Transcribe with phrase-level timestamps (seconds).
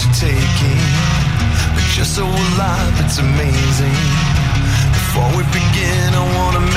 [0.00, 0.80] heart you're taking.
[1.96, 3.98] You're so alive, it's amazing.
[4.92, 6.69] Before we begin, I wanna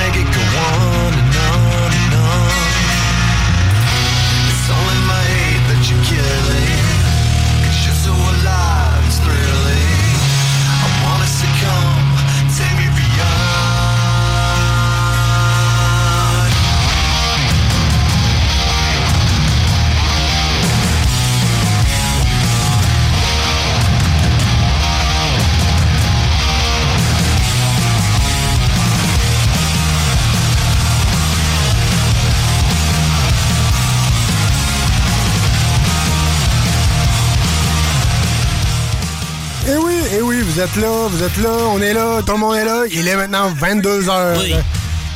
[40.54, 42.84] vous êtes là, vous êtes là, on est là, tout le monde est là.
[42.92, 44.40] Il est maintenant 22 heures.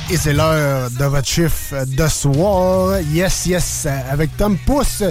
[0.10, 3.00] Et c'est l'heure de votre chiffre de soir.
[3.12, 5.04] Yes, yes, avec Tom Pousse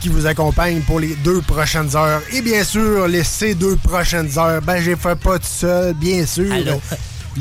[0.00, 2.22] qui vous accompagne pour les deux prochaines heures.
[2.32, 6.24] Et bien sûr, les ces deux prochaines heures, ben j'ai fait pas tout seul, bien
[6.24, 6.50] sûr.
[6.50, 6.80] Allô?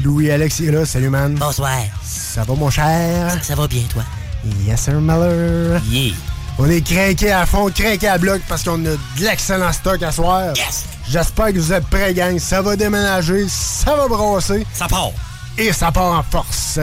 [0.03, 1.35] Louis-Alex est là, salut man.
[1.35, 1.79] Bonsoir.
[2.03, 3.37] Ça va mon cher?
[3.43, 4.03] Ça va bien, toi?
[4.67, 5.81] Yes, sir, Miller.
[5.89, 6.13] Yeah.
[6.57, 10.11] On est craqué à fond, craqué à bloc parce qu'on a de l'excellent stock à
[10.11, 10.53] soir.
[10.57, 10.85] Yes.
[11.07, 12.37] J'espère que vous êtes prêts, gang.
[12.39, 14.65] Ça va déménager, ça va brasser.
[14.73, 15.11] Ça part.
[15.57, 16.79] Et ça part en force.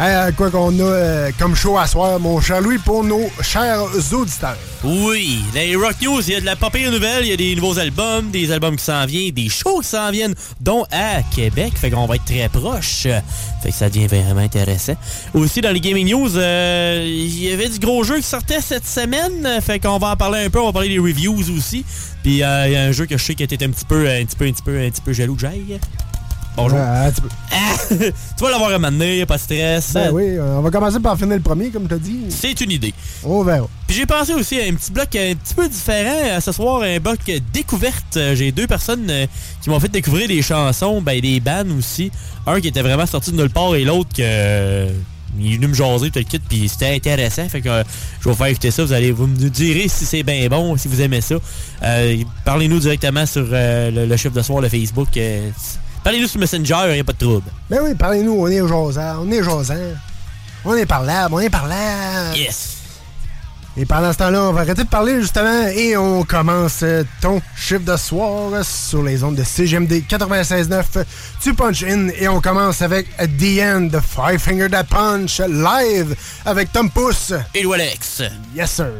[0.00, 3.82] Euh, quoi qu'on a euh, comme show à soir, mon cher Louis, pour nos chers
[4.12, 4.56] auditeurs.
[4.84, 7.36] Oui, les Rock News, il y a de la pas pire nouvelle, il y a
[7.36, 11.24] des nouveaux albums, des albums qui s'en viennent, des shows qui s'en viennent, dont à
[11.34, 13.08] Québec, fait qu'on va être très proche.
[13.60, 14.94] Fait que ça devient vraiment intéressant.
[15.34, 18.86] Aussi, dans les Gaming News, euh, il y avait du gros jeu qui sortait cette
[18.86, 21.84] semaine, fait qu'on va en parler un peu, on va parler des reviews aussi.
[22.22, 24.08] Puis euh, il y a un jeu que je sais que t'es un petit peu,
[24.08, 25.36] un petit peu, un petit peu, un petit peu jaloux.
[26.56, 26.78] Bonjour.
[26.78, 27.28] Peu.
[28.36, 29.92] tu vas l'avoir donné, pas de stress.
[29.94, 32.20] Ben oui, euh, on va commencer par finir le premier, comme tu as dit.
[32.30, 32.92] C'est une idée.
[33.24, 33.68] On verra.
[33.86, 36.98] Puis j'ai pensé aussi à un petit bloc un petit peu différent ce soir, un
[36.98, 37.18] bloc
[37.52, 38.16] découverte.
[38.16, 39.26] Euh, J'ai deux personnes euh,
[39.62, 42.10] qui m'ont fait découvrir des chansons, ben des bands aussi.
[42.46, 44.88] Un qui était vraiment sorti de nulle part et l'autre que
[45.38, 47.48] il est venu me jaser tout le kit puis c'était intéressant.
[47.48, 47.84] Fait que euh,
[48.20, 48.84] je vais vous faire écouter ça.
[48.84, 51.36] Vous allez vous me direz si c'est bien bon, si vous aimez ça.
[51.82, 55.08] Euh, Parlez-nous directement sur euh, le, le chiffre de soir, le Facebook.
[56.08, 57.50] Parlez-nous sur Messenger, il n'y a pas de trouble.
[57.68, 59.74] Ben oui, parlez-nous, on est jasant, on est jasant.
[60.64, 62.34] On est parlable, on est parlable.
[62.34, 62.78] Yes.
[63.76, 67.42] Et pendant ce temps-là, on va arrêter de parler justement et on commence euh, ton
[67.54, 71.04] chiffre de soir sur les ondes de CGMD 96.9.
[71.42, 76.16] Tu punch in et on commence avec The End, Five Finger That Punch, live
[76.46, 77.34] avec Tom Pousse.
[77.54, 78.22] Et Alex.
[78.54, 78.94] Yes, sir.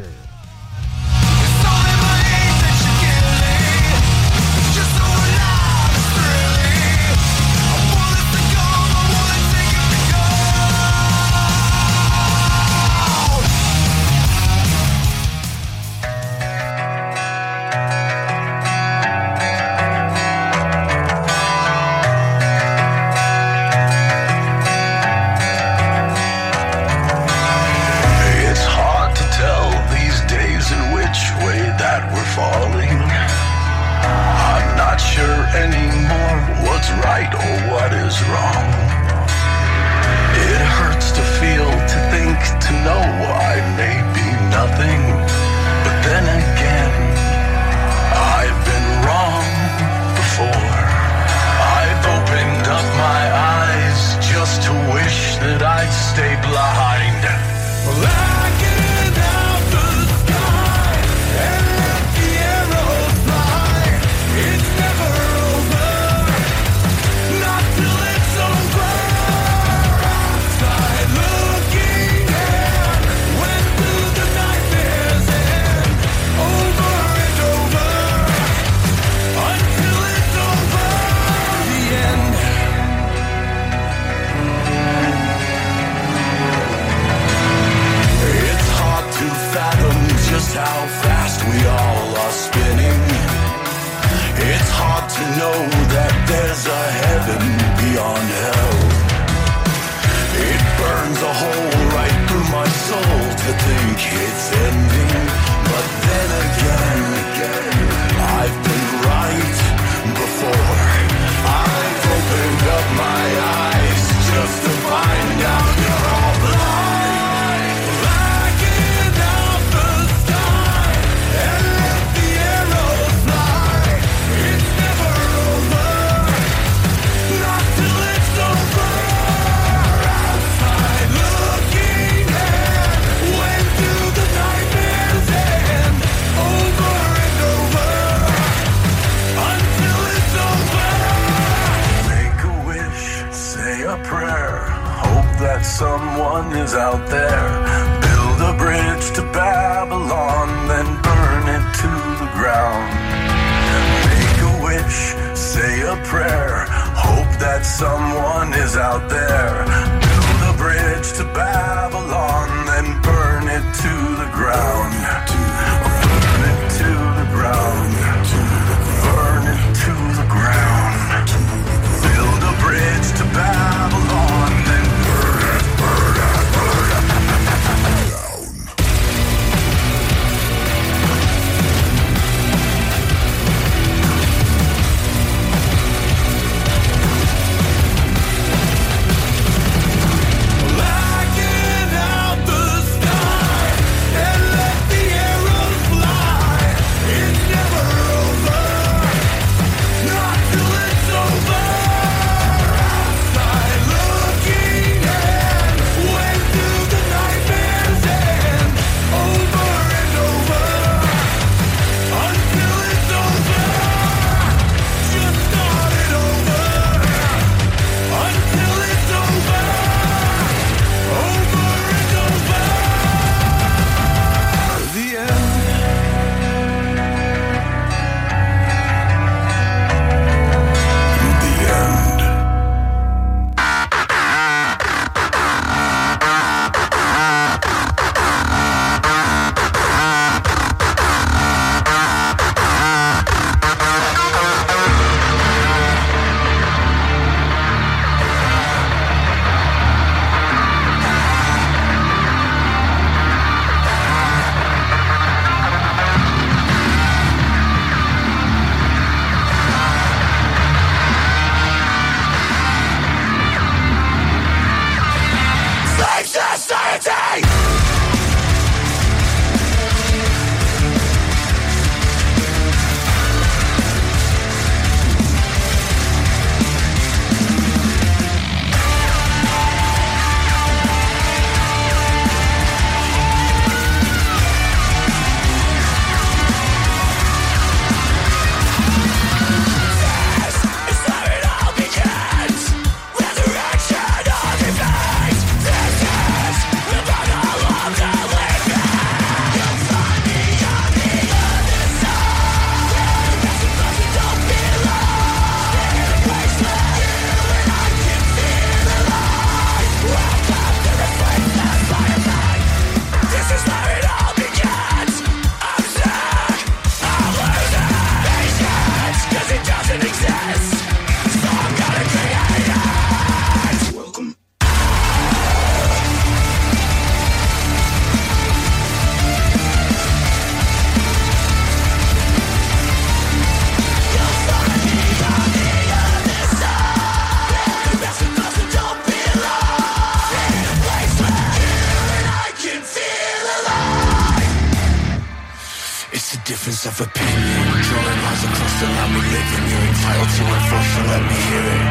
[346.89, 347.65] of opinion.
[347.85, 351.21] Drawing lines across the land we live in You're entitled to it voice, so let
[351.29, 351.85] me hear it.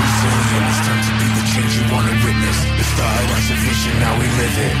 [0.00, 2.58] Resilient, it's time to be the change you wanna witness.
[2.80, 4.76] It started as a vision, now we live it.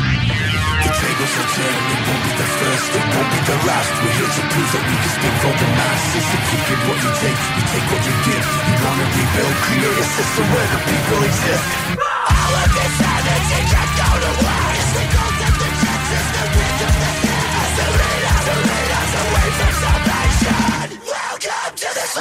[0.84, 3.90] The tables are turning, it won't be the first, it won't be the last.
[4.00, 6.26] We're here to prove that we can speak for the masses.
[6.36, 8.44] If you give what you take, you take what you give.
[8.44, 11.66] You wanna rebuild, create a system where the people exist.
[11.96, 15.19] All of this energy just go to waste.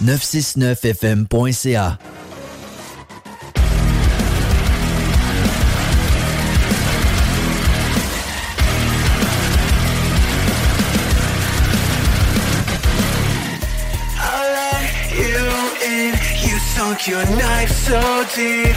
[0.00, 1.98] 969fm.ca.
[17.06, 18.76] Your knife so deep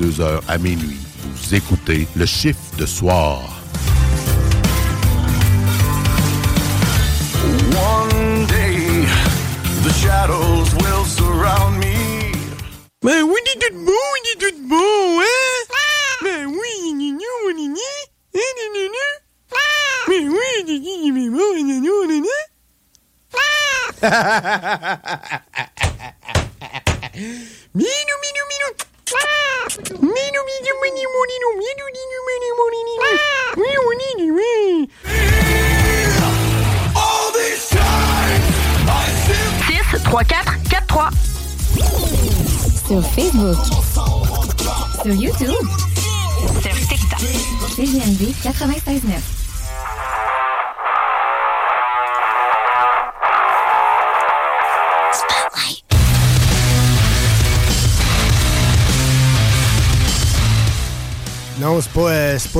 [0.00, 0.96] 22h à minuit.
[1.22, 3.59] Vous écoutez le chiffre de soir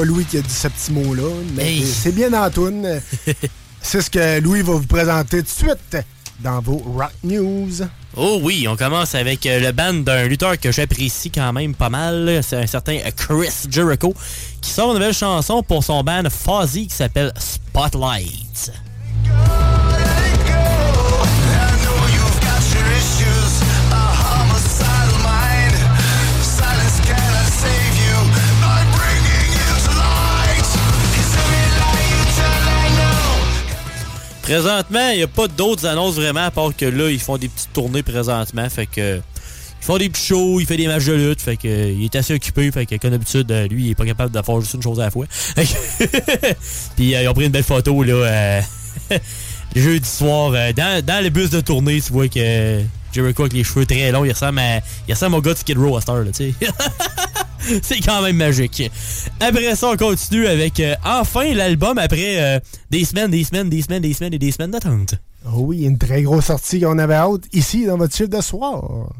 [0.00, 1.84] pas, Louis qui a dit ce petit mot-là, mais Hey.
[1.84, 3.00] c'est bien Antoine.
[3.82, 6.04] c'est ce que Louis va vous présenter tout de suite
[6.40, 7.70] dans vos Rock News.
[8.16, 11.90] Oh oui, on commence avec euh, le band d'un lutteur que j'apprécie quand même pas
[11.90, 12.40] mal.
[12.42, 14.14] C'est un certain Chris Jericho
[14.60, 18.72] qui sort une nouvelle chanson pour son band Fozzy qui s'appelle Spotlight.
[34.50, 37.48] Présentement, il n'y a pas d'autres annonces vraiment à part que là, ils font des
[37.48, 38.68] petites tournées présentement.
[38.68, 38.88] Fait.
[38.96, 39.22] Ils
[39.80, 42.34] font des petits shows, il fait des matchs de lutte, fait que il est assez
[42.34, 44.82] occupé, fait que comme d'habitude, euh, lui, il est pas capable de faire juste une
[44.82, 45.26] chose à la fois.
[46.96, 48.60] Puis euh, ils ont pris une belle photo là euh,
[49.76, 53.62] le jeudi soir dans, dans le bus de tournée, tu vois que Jericho avec les
[53.62, 56.08] cheveux très longs, il ressemble à il ressemble au gars de Skid Row à cette
[56.08, 56.54] heure, là, tu sais.
[57.82, 58.90] C'est quand même magique.
[59.40, 63.82] Après ça, on continue avec euh, enfin l'album après euh, des semaines, des semaines, des
[63.82, 65.14] semaines, des semaines et des semaines d'attente.
[65.46, 69.10] Oh oui, une très grosse sortie qu'on avait hâte ici dans votre chiffre de soir.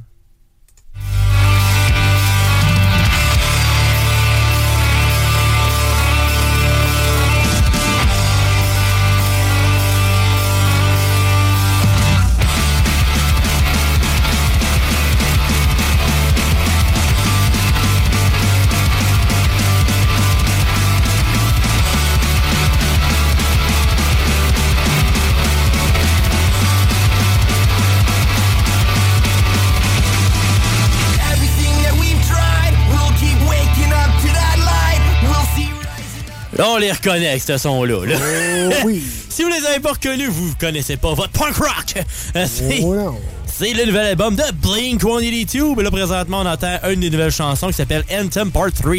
[36.66, 38.06] On les reconnaît avec ce son-là.
[38.06, 38.16] là.
[38.18, 39.02] Oh oui.
[39.28, 41.94] si vous les avez pas reconnus, vous connaissez pas votre punk rock.
[42.82, 43.14] Oh
[43.46, 45.74] c'est le nouvel album de Blink-182.
[45.76, 48.94] Mais là, présentement, on entend une des nouvelles chansons qui s'appelle Anthem Part 3.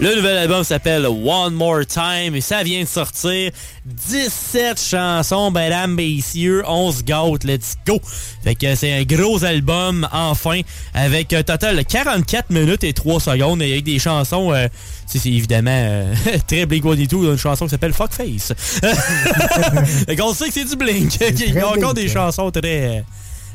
[0.00, 3.50] Le nouvel album s'appelle One More Time et ça vient de sortir.
[3.84, 8.00] 17 chansons, mesdames, messieurs, on se gâte, let's go!
[8.42, 10.62] Fait que c'est un gros album, enfin,
[10.94, 14.68] avec un total de 44 minutes et 3 secondes et avec des chansons, euh,
[15.04, 16.14] c'est évidemment euh,
[16.46, 18.54] très Blink-182, une chanson qui s'appelle Fuckface.
[20.06, 21.18] fait qu'on sait que c'est du Blink.
[21.20, 22.14] Il y a encore des hein.
[22.14, 23.04] chansons très...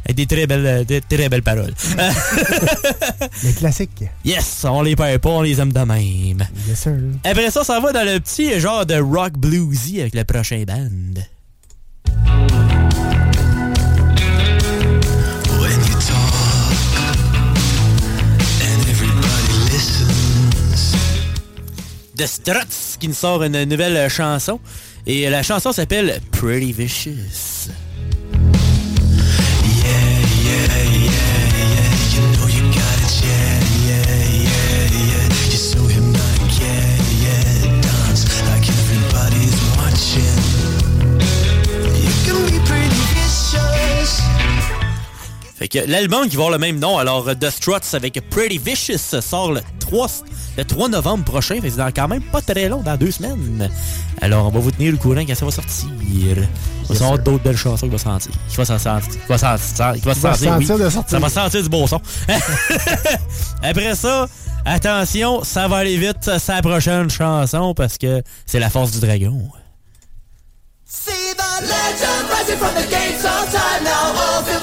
[0.06, 1.74] euh, avec des très belles, des très belles paroles.
[3.44, 4.04] Les classiques.
[4.24, 6.48] yes, on les perd pas, on les aime de même.
[6.68, 6.94] Yes, sir.
[7.24, 11.22] Après ça, ça va dans le petit genre de rock bluesy avec le prochain band.
[22.18, 24.60] The Struts qui nous sort une nouvelle chanson.
[25.06, 27.70] Et la chanson s'appelle Pretty Vicious.
[45.58, 48.98] Fait que l'album qui va avoir le même nom, alors The Struts avec Pretty Vicious
[49.22, 50.08] sort le 3,
[50.58, 51.56] le 3 novembre prochain.
[51.56, 53.70] Fait que c'est dans quand même pas très long, dans deux semaines.
[54.22, 55.88] Alors on va vous tenir au courant quand ça va sortir.
[56.90, 58.32] On va sortir d'autres belles chansons qui vont sortir.
[58.50, 59.10] Qui va s'en sentir.
[59.14, 60.92] Qui va s'en va Qui va sentir, sentir oui.
[60.92, 61.10] sortir.
[61.10, 62.02] Ça va sentir du beau son.
[63.64, 64.28] Après ça,
[64.66, 69.00] attention, ça va aller vite, c'est la prochaine chanson parce que c'est la force du
[69.00, 69.50] dragon.
[70.86, 73.05] See the legend rising from the gates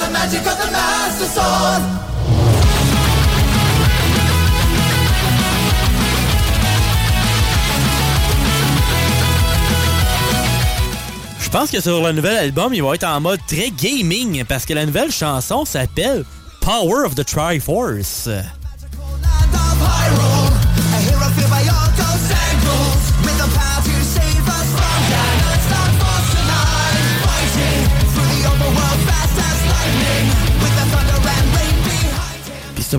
[0.05, 1.83] the magic of the master sword.
[11.39, 14.65] Je pense que sur le nouvel album, il va être en mode très gaming parce
[14.65, 16.25] que la nouvelle chanson s'appelle
[16.61, 18.27] Power of the Triforce.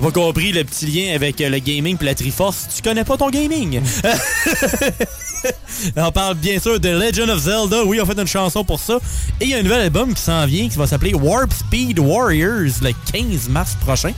[0.05, 3.17] Pas compris le petit lien avec euh, le gaming et la Triforce, tu connais pas
[3.17, 3.81] ton gaming?
[5.97, 7.83] on parle bien sûr de Legend of Zelda.
[7.85, 8.99] Oui, on fait une chanson pour ça.
[9.41, 11.97] Et il y a un nouvel album qui s'en vient qui va s'appeler Warp Speed
[11.97, 14.11] Warriors le 15 mars prochain.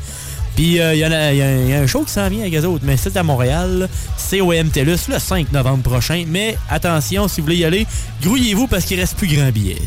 [0.58, 2.98] Puis euh, il y, y a un- show qui s'en vient avec eux autres, mais
[2.98, 3.88] c'est à Montréal.
[4.18, 6.26] C'est au MTLUS le 5 novembre prochain.
[6.28, 7.88] Mais attention, si vous voulez y aller,
[8.22, 9.78] grouillez-vous parce qu'il reste plus grand billet.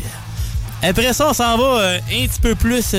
[0.81, 2.95] Après ça, on s'en va euh, un petit peu plus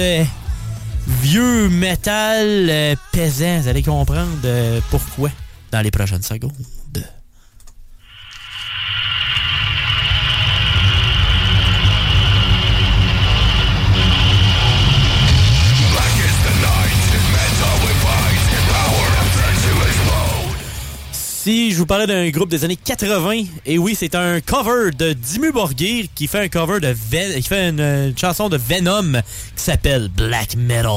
[1.07, 3.61] vieux métal euh, pesant.
[3.61, 5.31] Vous allez comprendre euh, pourquoi
[5.71, 6.53] dans les prochaines secondes.
[21.45, 25.13] Si je vous parlais d'un groupe des années 80, et oui, c'est un cover de
[25.13, 29.21] Dimmu Borgir qui fait un cover de qui fait une, euh, chanson de Venom
[29.57, 30.93] qui s'appelle Black Metal.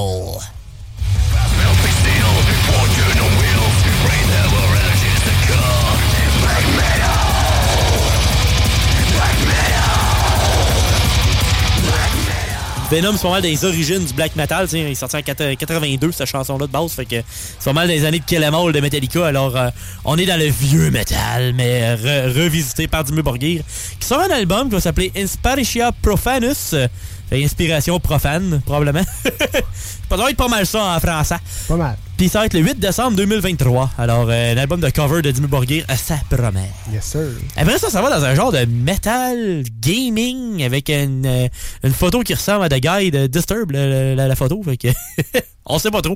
[12.92, 14.66] Venom, c'est pas mal des origines du black metal.
[14.66, 16.92] tu sais, Il est sorti en 4- 82, cette chanson-là de base.
[16.92, 17.16] Fait que
[17.60, 19.26] c'est pas mal des années de Kill 'Em All de Metallica.
[19.26, 19.70] Alors, euh,
[20.06, 23.64] on est dans le vieux metal, mais euh, re- revisité par Dimmu Borgir.
[24.00, 26.74] Qui sort un album qui va s'appeler Inspiratia Profanus.
[26.74, 26.88] Euh,
[27.30, 29.04] fait inspiration profane, probablement.
[30.10, 31.38] ça doit pas mal ça en français.
[31.68, 31.98] Pas mal.
[32.18, 33.92] Puis ça va être le 8 décembre 2023.
[33.98, 36.70] Alors, euh, un album de cover de Dimmu Borgir, euh, ça promet.
[36.94, 37.28] Yes, sir.
[37.58, 41.48] Après ça, ça va dans un genre de metal gaming avec une, euh,
[41.84, 44.62] une photo qui ressemble à The Guy de Disturb, la, la- la photo.
[44.64, 44.88] Fait que
[45.66, 46.16] on sait pas trop.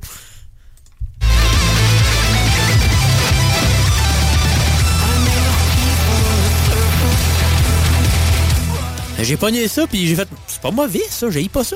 [9.21, 10.27] J'ai pogné ça, puis j'ai fait.
[10.47, 11.75] C'est pas mauvais, ça, j'ai pas ça.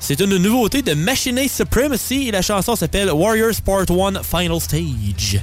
[0.00, 5.40] C'est une nouveauté de Machinate Supremacy et la chanson s'appelle Warriors Part 1 Final Stage.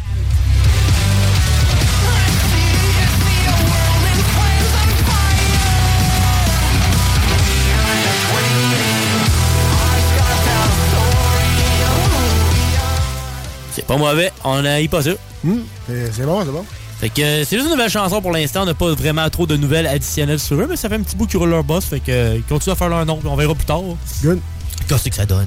[13.72, 15.12] C'est pas mauvais, on a pas ça.
[15.44, 16.64] Hmm, c'est bon, c'est bon.
[17.04, 18.62] Fait que euh, c'est juste une nouvelle chanson pour l'instant.
[18.62, 21.18] On n'a pas vraiment trop de nouvelles additionnelles sur eux, mais ça fait un petit
[21.18, 21.84] bout qu'ils roulent leur boss.
[21.84, 23.82] Fait que euh, ils continuent à faire leur nom, puis on verra plus tard.
[24.24, 24.40] Good.
[24.88, 25.46] Qu'est-ce que ça donne?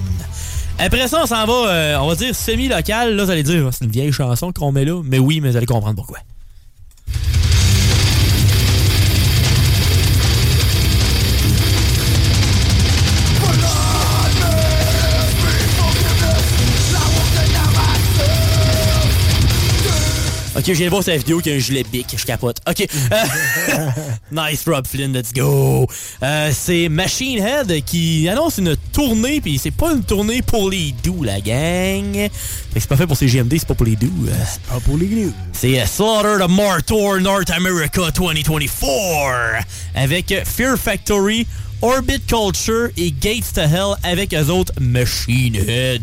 [0.78, 3.16] Après ça, on s'en va, euh, on va dire semi-local.
[3.16, 5.00] Là, vous allez dire, c'est une vieille chanson qu'on met là.
[5.02, 6.18] Mais oui, mais vous allez comprendre pourquoi.
[20.56, 22.62] Ok, je viens de voir sa vidéo qui a un gilet bic, je capote.
[22.66, 22.86] Ok.
[23.12, 23.90] Euh,
[24.32, 25.86] nice Rob Flynn, let's go.
[26.22, 30.94] Euh, c'est Machine Head qui annonce une tournée, puis c'est pas une tournée pour les
[31.04, 32.30] doux, la gang.
[32.72, 34.10] C'est pas fait pour ces GMD, c'est pas pour les doux.
[34.50, 35.32] C'est pas pour les doux.
[35.52, 39.62] C'est euh, Slaughter the Martyr North America 2024
[39.94, 41.46] avec euh, Fear Factory,
[41.82, 46.02] Orbit Culture et Gates to Hell avec eux autres Machine Head.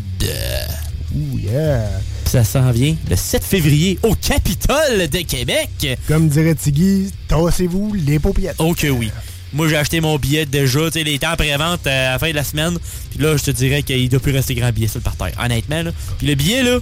[1.15, 1.89] Ouh, yeah.
[2.33, 5.99] Ça s'en vient le 7 février au Capitole de Québec.
[6.07, 8.55] Comme dirait Tiggy, tassez-vous les paupiètes.
[8.57, 9.11] Oh que oui.
[9.53, 12.31] Moi, j'ai acheté mon billet déjà, tu sais, les temps après-vente euh, à la fin
[12.31, 12.79] de la semaine.
[13.11, 15.83] Puis là, je te dirais qu'il doit plus rester grand billet sur le parterre, honnêtement.
[15.83, 15.91] Là.
[16.17, 16.79] Puis le billet, là,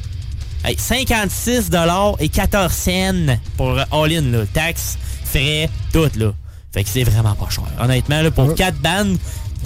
[0.64, 1.70] hey, 56
[2.20, 4.46] et 14 cents pour euh, all-in, là.
[4.54, 6.34] Taxes, frais, tout, là.
[6.72, 7.66] Fait que c'est vraiment pas cher.
[7.78, 9.18] Honnêtement, là, pour 4 bandes,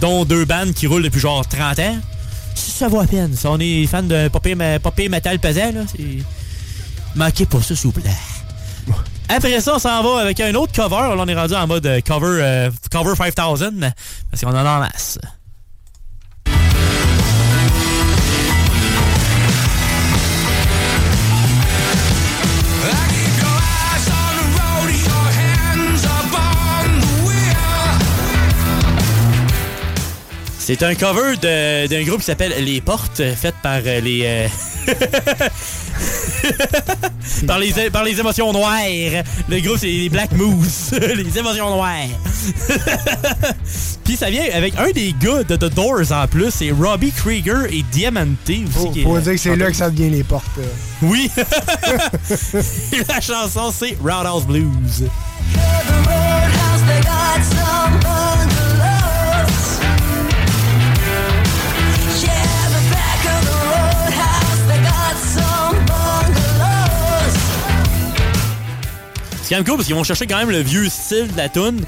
[0.01, 1.97] dont 2 bandes qui roulent depuis genre 30 ans,
[2.55, 3.35] ça vaut à peine.
[3.35, 6.23] Si on est fan de popé, popé metal pesant, là, c'est...
[7.15, 8.11] Manquez pas ça, s'il vous plaît.
[9.29, 11.15] Après ça, on s'en va avec un autre cover.
[11.15, 13.93] Là, on est rendu en mode cover, euh, cover 5000
[14.29, 15.17] parce qu'on en a en masse.
[30.67, 34.23] C'est un cover d'un groupe qui s'appelle Les Portes, euh, fait par euh, les...
[34.25, 34.47] euh,
[37.47, 38.73] par, les par les émotions noires.
[39.47, 40.89] Le groupe, c'est les Black Moose.
[41.15, 41.93] les émotions noires.
[44.03, 46.49] Puis ça vient avec un des gars de The Doors en plus.
[46.49, 48.65] C'est Robbie Krieger et Diamante aussi.
[48.71, 50.45] Faut, qui est- faut dire que c'est là que ça devient les portes.
[50.57, 50.63] euh.
[51.03, 51.29] Oui.
[53.07, 55.03] La chanson, c'est Roundhouse Blues.
[69.45, 71.49] C'est quand même cool parce qu'ils vont chercher quand même le vieux style de la
[71.49, 71.81] tune,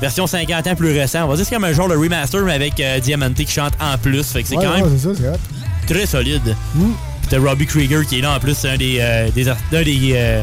[0.00, 1.24] version 50 ans plus récent.
[1.24, 3.72] On va dire c'est comme un genre de remaster mais avec euh, Diamante qui chante
[3.80, 4.22] en plus.
[4.24, 5.08] Fait que c'est Ouais, quand même ça,
[5.88, 6.54] très solide.
[7.24, 10.12] C'était Robbie Krieger qui est là en plus, c'est un des, euh, des, un des
[10.14, 10.42] euh,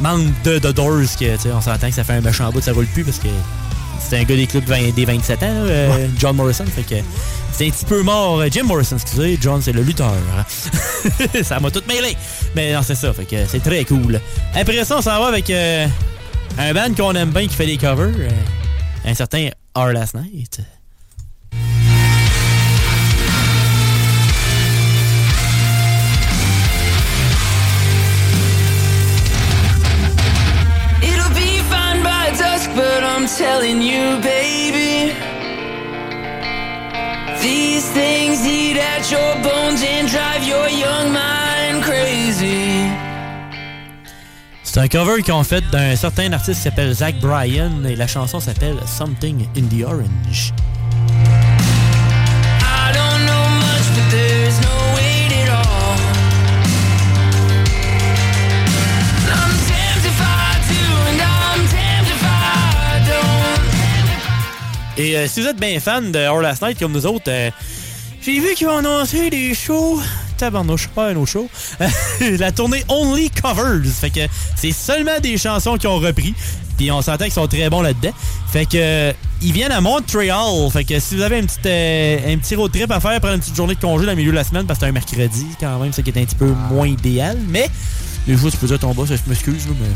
[0.00, 1.00] membres de The Doors.
[1.18, 3.18] Que, tu sais, on s'entend que ça fait un méchant bout, ça roule plus parce
[3.18, 3.28] que
[4.00, 6.64] c'est un gars des clubs 20 des 27 ans, là, euh, John Morrison.
[6.66, 7.00] Fait que
[7.56, 8.40] c'est un petit peu mort.
[8.40, 9.38] euh, Jim Morrison, excusez.
[9.40, 10.12] John, c'est le lutteur.
[10.12, 10.44] hein.
[11.42, 12.16] ça m'a tout mêlé.
[12.54, 13.12] Mais non, c'est ça.
[13.12, 14.20] Fait que c'est très cool.
[14.54, 15.86] Après ça, on s'en va avec euh,
[16.58, 18.12] un band qu'on aime bien qui fait des covers.
[18.18, 18.28] euh,
[19.06, 20.60] un certain Our Last Night.
[31.02, 34.83] It'll be fine by dusk, but I'm telling you, baby.
[44.62, 48.06] C'est un cover qu'ils ont fait d'un certain artiste qui s'appelle Zach Bryan et la
[48.06, 50.54] chanson s'appelle Something in the Orange.
[64.96, 67.50] Et euh, si vous êtes bien fan de Our Last Night comme nous autres, euh,
[68.24, 70.00] j'ai vu qu'ils ont annoncé des shows.
[70.38, 71.48] Tabarnouche, pas un autre show.
[72.38, 73.84] la tournée Only Covers.
[73.84, 74.20] Fait que
[74.56, 76.34] c'est seulement des chansons qu'ils ont repris.
[76.76, 78.12] Puis on s'entend qu'ils sont très bons là-dedans.
[78.50, 80.70] Fait que euh, ils viennent à Montreal.
[80.72, 83.34] Fait que si vous avez une petite, euh, un petit road trip à faire, prendre
[83.34, 84.92] une petite journée de congé dans le milieu de la semaine parce que c'est un
[84.92, 87.38] mercredi quand même, ce qui est un petit peu moins idéal.
[87.48, 87.68] Mais
[88.26, 89.86] des fois, tu peux dire ton boss, je m'excuse, mais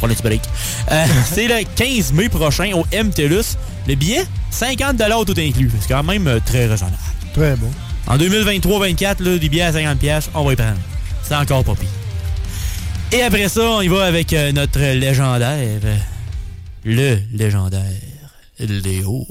[0.00, 0.42] petit break.
[0.90, 3.56] Euh, c'est le 15 mai prochain au MTLUS.
[3.88, 5.70] Le billet, 50 tout inclus.
[5.80, 6.96] C'est quand même euh, très raisonnable.
[7.32, 7.70] Très bon.
[8.06, 10.78] En 2023-24, là, des billets à 50$, piastres, on va y prendre.
[11.22, 11.88] C'est encore pas pire.
[13.12, 15.96] Et après ça, on y va avec euh, notre légendaire, euh,
[16.84, 17.82] le légendaire
[18.58, 19.26] Léo.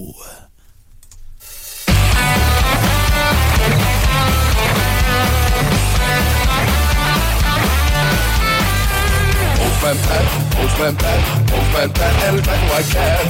[9.85, 10.25] Postman Pat,
[10.57, 13.21] Postman Pat, Postman Pat, elle va rocket.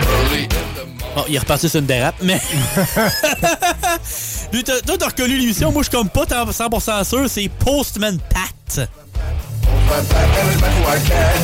[0.00, 0.54] Early in the
[1.14, 2.40] Bon, il est reparti sur une dérape, mais...
[4.52, 5.70] Lui, t'as- toi, t'as reconnu l'émission.
[5.72, 7.28] Moi, je suis comme pas tant- 100% sûr.
[7.28, 8.54] C'est Postman Pat.
[8.78, 11.36] Postman Pat, elle va rocket.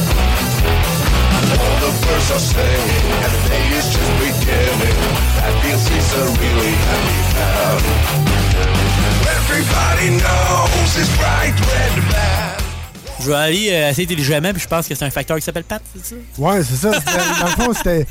[1.52, 4.96] All the birds are singing, and the day is just beginning.
[5.36, 7.80] That means he's a really happy man.
[9.36, 12.49] Everybody knows his bright red man.
[13.22, 15.64] Je vais aller euh, assez intelligemment, puis je pense que c'est un facteur qui s'appelle
[15.64, 16.14] Pat, c'est ça?
[16.38, 16.90] Ouais, c'est ça.
[17.40, 18.06] Dans le fond, c'était.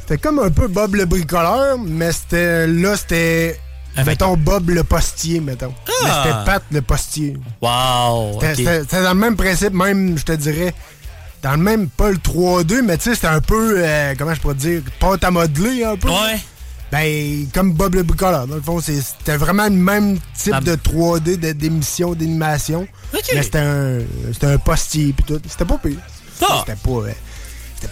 [0.00, 2.66] C'était comme un peu Bob le bricoleur, mais c'était.
[2.66, 3.58] Là, c'était.
[4.06, 5.74] Mettons Bob le postier, mettons.
[5.86, 6.22] Mais Ah!
[6.24, 7.36] c'était Pat le postier.
[7.60, 8.40] Wow!
[8.40, 10.72] C'était dans le même principe, même, je te dirais.
[11.42, 13.74] Dans le même, pas le 3-2, mais tu sais, c'était un peu.
[13.76, 16.08] euh, comment je pourrais dire Pâte à modeler, un peu.
[16.08, 16.38] Ouais.
[16.92, 18.46] Ben, comme Bob le bricoleur.
[18.46, 22.86] Dans le fond, c'était vraiment le même type de 3D de- d'émission, d'animation.
[23.14, 23.30] Ok.
[23.34, 23.98] Mais c'était un,
[24.32, 25.40] c'était un postier pis tout.
[25.48, 25.96] C'était pas pire.
[26.42, 26.62] Ah.
[26.66, 27.12] C'était pas, euh,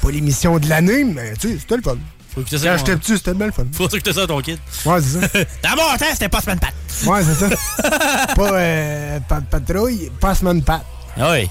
[0.03, 1.97] pas l'émission de l'année, mais tu sais, c'était le fun.
[2.35, 3.65] Faut écouter ça, Quand j'étais petit, c'était bien le fun.
[3.73, 4.59] Faut écouter ça à ton kid.
[4.85, 5.27] Ouais, c'est ça.
[5.63, 6.75] Dans mon temps, c'était Postman Pat.
[7.07, 8.27] Ouais, c'est ça.
[8.37, 10.85] pas, euh, pas de patrouille, Passman Pat.
[11.17, 11.49] Ah oui.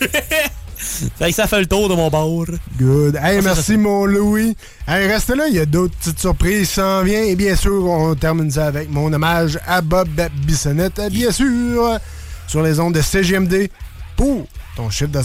[1.18, 2.46] fait que ça fait le tour de mon bord.
[2.78, 3.16] Good.
[3.16, 4.56] Hey, Ah, merci, mon Louis.
[4.86, 7.28] Hey, reste là, il y a d'autres petites surprises qui s'en viennent.
[7.28, 10.08] Et bien sûr, on termine ça avec mon hommage à Bob
[10.46, 11.98] Bissonnette, bien sûr,
[12.46, 13.68] sur les ondes de CGMD
[14.16, 15.20] pour ton chiffre de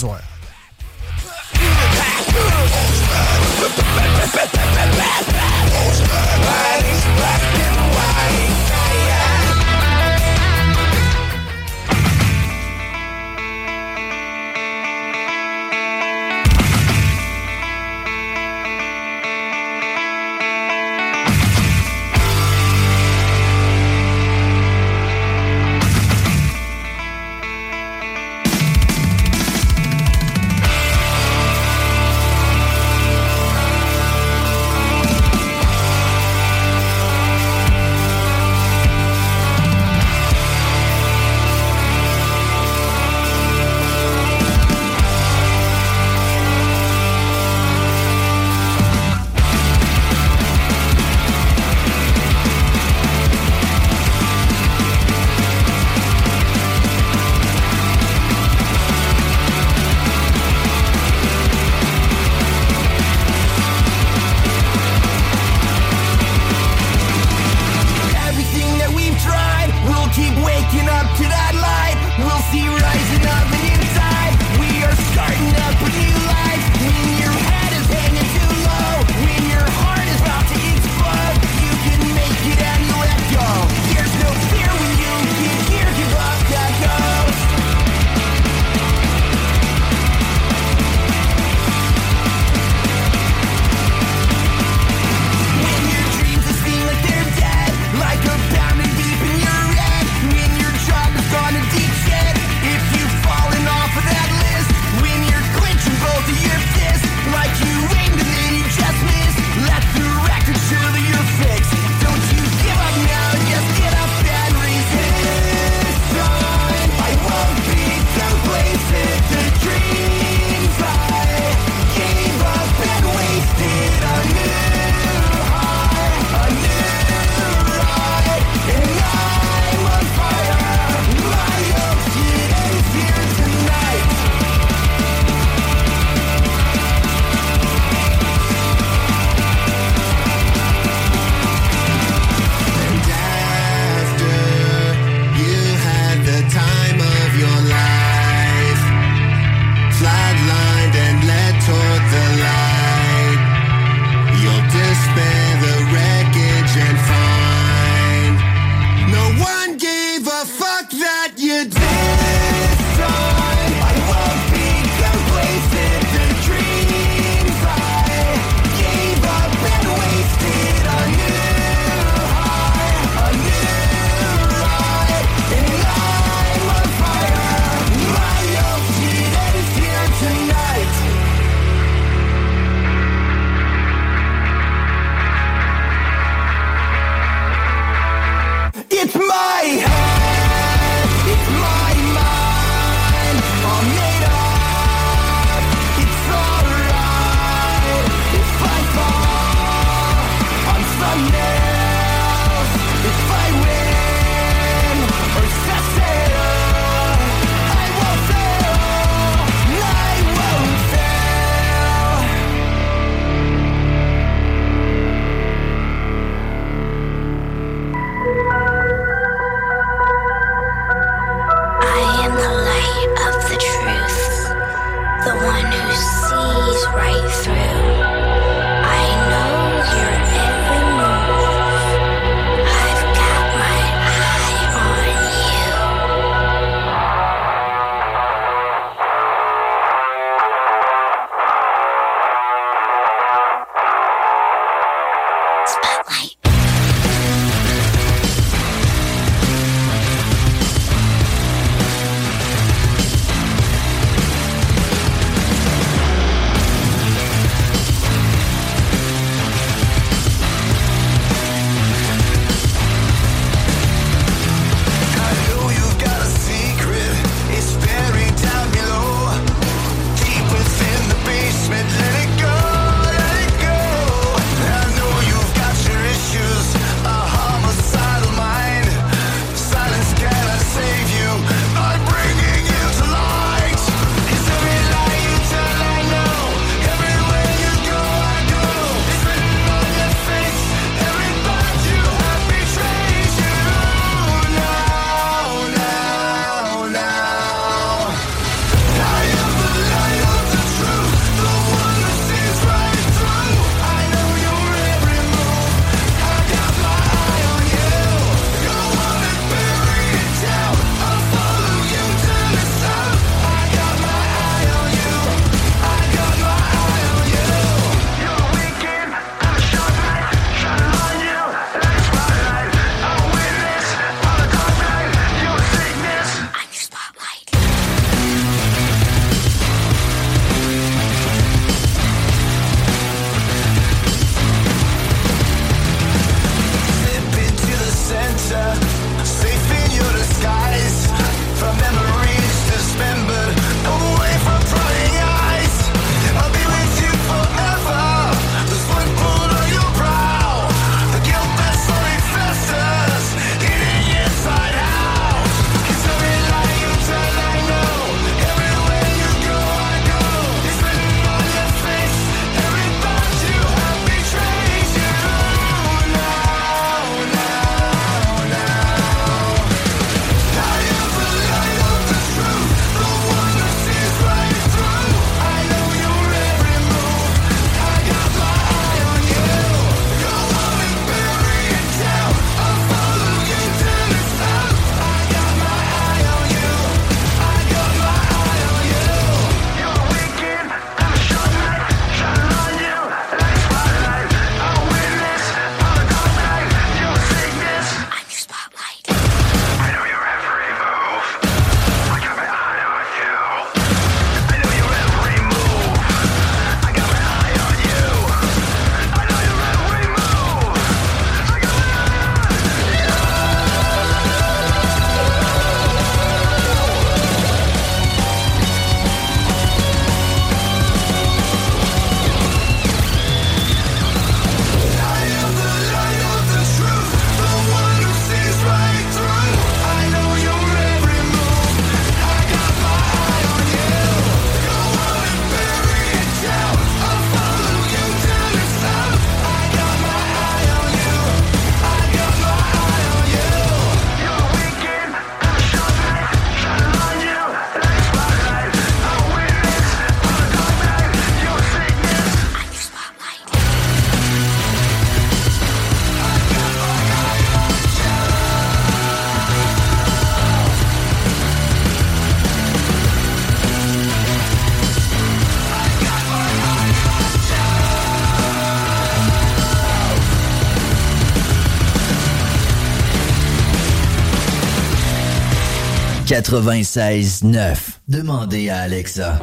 [476.41, 477.99] 96.9.
[478.07, 479.39] Demandez à Alexa.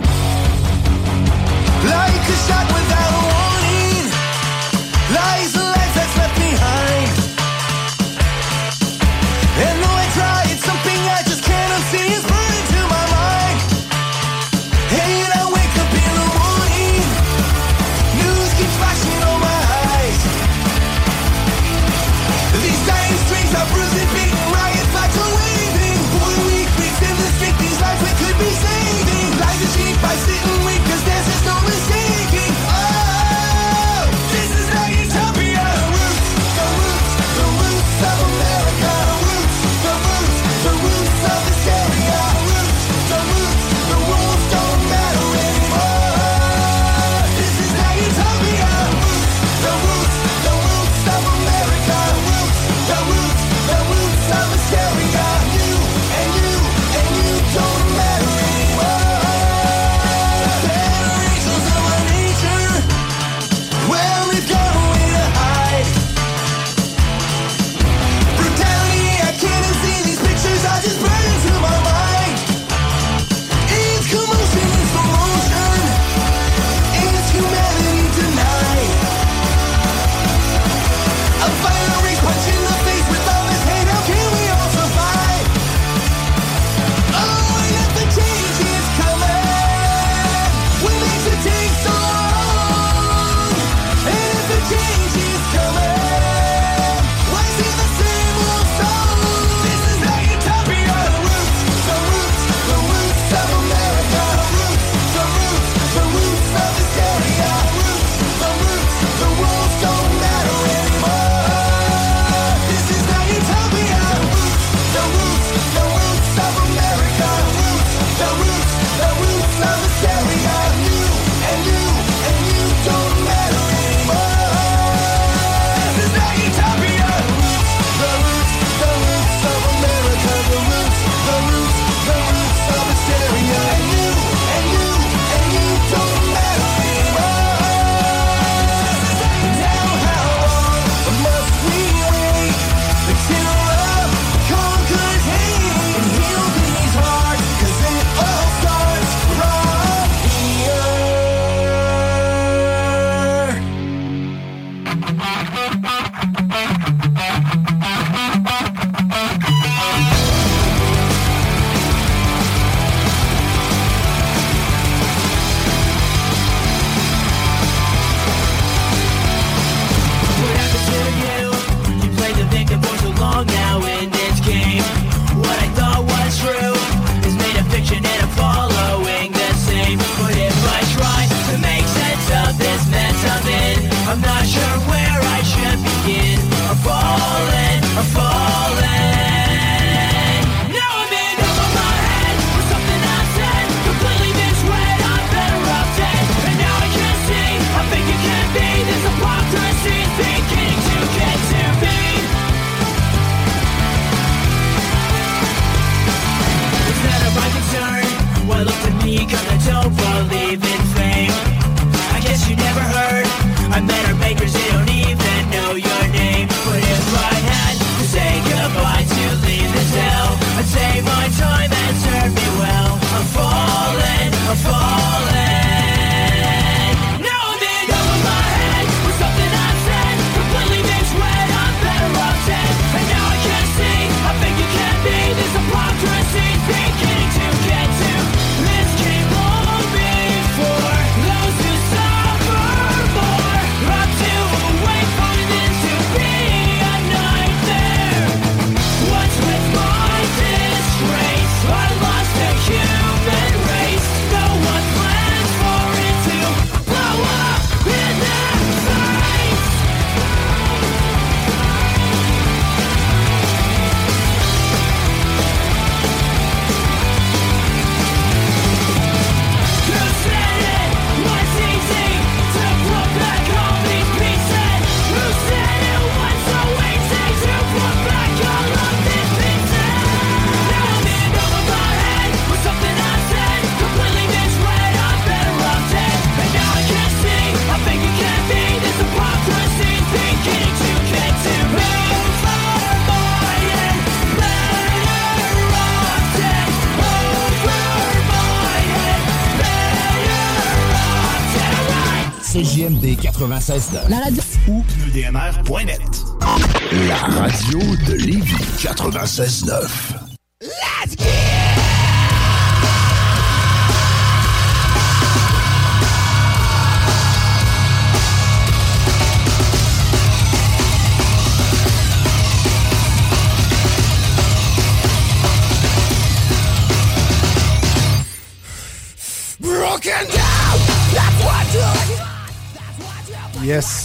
[1.84, 4.10] Like a shot without a warning.
[5.12, 5.65] Lies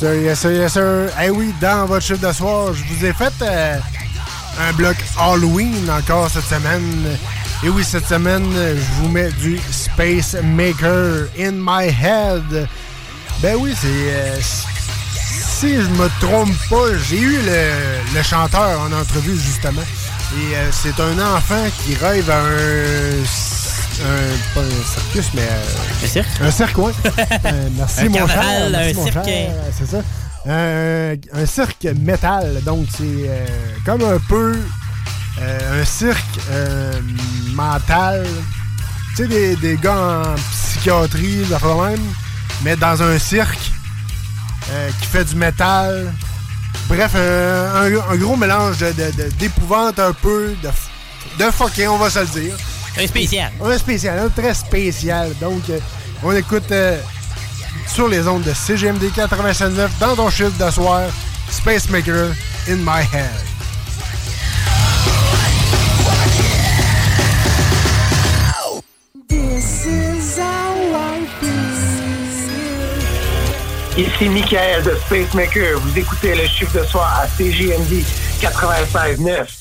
[0.02, 1.10] yes, sir, yes, sir.
[1.22, 3.78] Eh oui, dans votre chiffre de soir, je vous ai fait euh,
[4.60, 7.18] un bloc Halloween encore cette semaine.
[7.64, 12.68] Et oui, cette semaine, je vous mets du Space Maker in my head.
[13.42, 13.88] Ben oui, c'est.
[13.88, 19.82] euh, si je me trompe pas, j'ai eu le, le chanteur en entrevue justement.
[19.82, 23.51] Et euh, c'est un enfant qui rêve à un.
[24.04, 25.42] Un pas un circus, mais.
[25.44, 26.28] euh, Un cirque?
[26.42, 26.92] Un cirque, ouais.
[27.46, 28.72] Euh, merci, Un mon carnaval, cher.
[28.72, 29.26] merci, un cirque.
[29.26, 29.52] cher.
[29.78, 30.02] C'est ça.
[30.48, 32.62] Un, un cirque métal.
[32.64, 33.46] Donc, c'est euh,
[33.86, 34.58] comme un peu
[35.42, 36.94] euh, un cirque euh,
[37.54, 38.26] mental.
[39.16, 42.00] Tu sais, des, des gars en psychiatrie, de même,
[42.64, 43.72] mais dans un cirque
[44.72, 46.14] euh, qui fait du métal.
[46.88, 50.70] Bref, un, un- gros mélange de- de- de- d'épouvante un peu, de,
[51.46, 52.56] de fucking, on va se le dire.
[52.98, 53.52] Un spécial.
[53.64, 55.34] Un spécial, un très spécial.
[55.40, 55.80] Donc, euh,
[56.24, 57.00] on écoute euh,
[57.88, 61.10] sur les ondes de CGMD 87.9 dans ton chiffre de soir,
[61.50, 62.34] Space Maker
[62.68, 63.30] in my head.
[69.28, 71.28] This is how I
[73.98, 75.78] Ici Michael de Spacemaker.
[75.80, 78.04] Vous écoutez le chiffre de soir à CJMD
[78.42, 79.61] 96.9.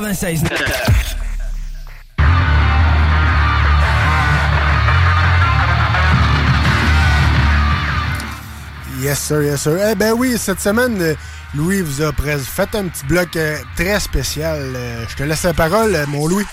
[0.00, 0.42] 96.
[9.00, 9.78] Yes, sir, yes, sir.
[9.90, 11.14] Eh ben oui, cette semaine, euh,
[11.54, 14.58] Louis vous a fait un petit bloc euh, très spécial.
[14.60, 16.44] Euh, Je te laisse la parole, euh, mon Louis.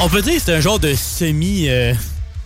[0.00, 1.68] On peut dire que c'est un genre de semi...
[1.68, 1.94] euh,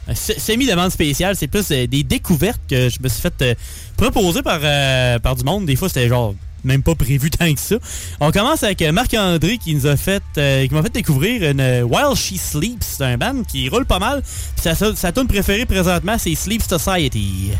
[0.09, 1.35] un se- semi-demande spéciale.
[1.37, 3.55] C'est plus euh, des découvertes que je me suis fait euh,
[3.97, 5.67] proposer par, euh, par du monde.
[5.67, 6.35] Des fois, c'était genre
[6.65, 7.77] même pas prévu tant que ça.
[8.21, 11.83] On commence avec euh, Marc-André qui nous a fait euh, m'a fait découvrir une euh,
[11.83, 12.97] While She Sleeps.
[12.99, 14.23] C'est un band qui roule pas mal.
[14.57, 17.53] Sa, sa, sa tune préférée présentement, c'est Sleep Society.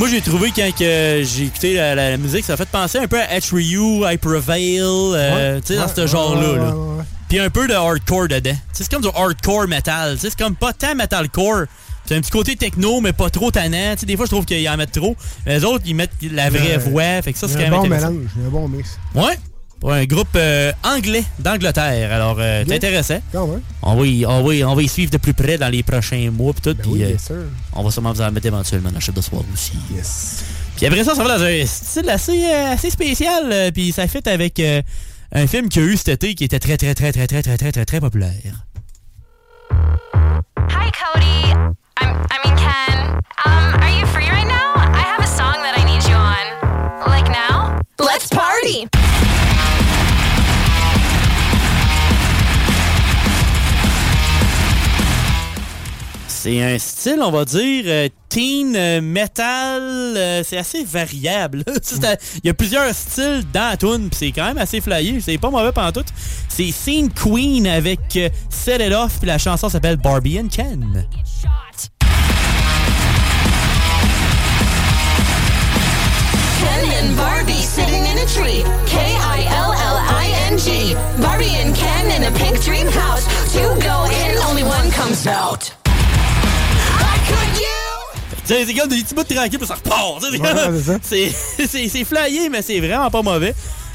[0.00, 2.96] Moi, j'ai trouvé quand que j'ai écouté la, la- la musique, ça m'a fait penser
[2.96, 3.54] un peu à H.
[3.54, 5.12] Ryu, I Prevail, euh,
[5.56, 6.56] Ouais, tu sais, dans ce genre-là.
[6.56, 6.74] là.
[7.28, 8.56] Puis un peu de hardcore dedans.
[8.72, 10.16] C'est comme du hardcore metal.
[10.18, 11.64] C'est comme pas tant metalcore.
[12.06, 13.94] C'est un petit côté techno, mais pas trop tannant.
[14.02, 15.14] Des fois, je trouve qu'ils en mettent trop.
[15.44, 17.20] Les autres, ils mettent la vraie voix.
[17.20, 18.98] Fait que ça, c'est a quand un même bon mélange, a un bon mix.
[19.14, 19.38] Ouais.
[19.80, 22.12] Pour un groupe euh, anglais d'Angleterre.
[22.12, 22.76] Alors, euh, Bien.
[22.76, 23.18] intéressant.
[23.32, 23.62] Quand même.
[23.82, 25.82] On va, y, on, va y- on va y suivre de plus près dans les
[25.82, 26.52] prochains mois.
[26.52, 27.44] Pis tout, puis, Ben oui, euh, sûr.
[27.72, 29.72] on va sûrement vous en mettre éventuellement dans le chef de soir aussi.
[29.94, 30.44] Yes.
[30.76, 33.72] Puis après ça, ça va dans un style assez, euh, assez spécial.
[33.72, 34.82] Puis ça fait avec euh,
[35.32, 37.42] un film qu'il y a eu cet été qui était très, très, très, très, très,
[37.42, 38.32] très, très, très, très populaire.
[40.68, 41.54] Hi, Cody.
[42.02, 43.18] I'm, I mean, Ken.
[43.46, 44.74] Um, are you free right now?
[44.76, 47.08] I have a song that I need you on.
[47.08, 47.80] Like now?
[47.98, 48.86] Let's party!
[56.42, 59.82] C'est un style, on va dire, euh, teen euh, metal.
[60.16, 61.62] euh, c'est assez variable.
[62.42, 65.20] Il y a plusieurs styles dans la tune, puis c'est quand même assez flyé.
[65.20, 66.06] C'est pas mauvais pendant tout.
[66.48, 68.18] C'est Scene Queen avec
[68.48, 71.04] Set It Off, puis la chanson s'appelle Barbie and Ken.
[77.02, 77.14] And
[81.20, 83.26] Barbie and Ken in a pink dream house.
[88.66, 90.22] C'est comme des petits bouts de tranquille, puis ça repart.
[90.22, 90.98] Ouais,
[91.66, 93.54] c'est flyé, mais c'est vraiment pas mauvais.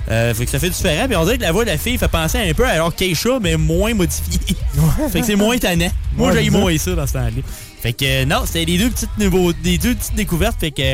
[0.10, 1.08] Euh, fait que ça fait différent.
[1.08, 2.95] Puis on dirait que la voix de la fille fait penser un peu à alors
[2.95, 4.39] Keisha, mais moins modifiée.
[5.12, 5.89] fait que c'est moins tannant.
[6.16, 7.41] Moi, Ouais, j'ai moins ça dans ce temps-là.
[7.82, 10.60] Fait que euh, non, c'était les deux petites nouveaux, des deux petites découvertes.
[10.60, 10.93] Fait que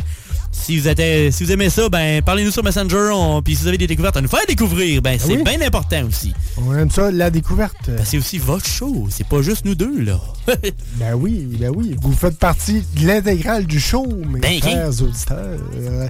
[0.52, 3.10] si vous, êtes, si vous aimez ça, ben parlez-nous sur Messenger.
[3.14, 5.44] On, puis si vous avez des découvertes à nous faire découvrir, ben c'est oui?
[5.44, 6.34] bien important aussi.
[6.58, 7.76] On aime ça, la découverte.
[7.88, 9.08] Ben, c'est aussi votre show.
[9.10, 10.20] C'est pas juste nous deux, là.
[10.96, 11.96] Ben oui, ben oui.
[12.02, 15.58] Vous faites partie de l'intégrale du show, mes Ben, chers auditeurs.
[15.76, 16.08] Euh,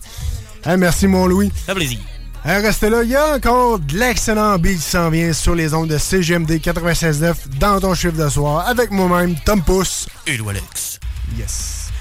[0.65, 1.51] hein, merci, mon Louis.
[1.65, 1.99] Ça plaisir.
[2.43, 5.75] Hein, restez là, il y a encore de l'excellent beat qui s'en vient sur les
[5.75, 10.07] ondes de CGMD 96.9 dans ton chiffre de soir avec moi-même, Tom Pousse.
[10.25, 10.99] Et Alex.
[11.37, 11.91] Yes.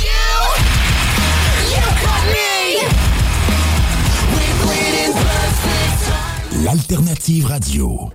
[0.00, 1.27] You
[6.68, 8.12] L'alternative radio.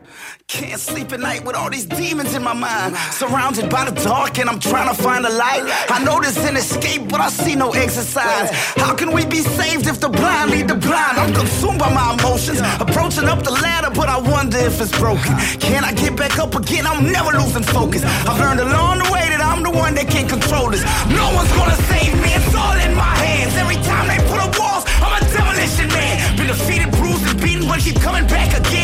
[0.47, 2.95] Can't sleep at night with all these demons in my mind.
[3.11, 5.63] Surrounded by the dark, and I'm trying to find a light.
[5.89, 8.49] I know there's an escape, but I see no signs.
[8.77, 11.17] How can we be saved if the blind lead the blind?
[11.17, 15.33] I'm consumed by my emotions, approaching up the ladder, but I wonder if it's broken.
[15.59, 16.85] Can I get back up again?
[16.85, 18.03] I'm never losing focus.
[18.03, 19.22] I've learned along the way
[19.53, 20.81] I'm the one that can control this.
[21.13, 23.53] No one's gonna save me, it's all in my hands.
[23.53, 26.35] Every time they put up walls, I'm a demolition man.
[26.35, 28.82] Been defeated, bruised, and beaten, but keep coming back again.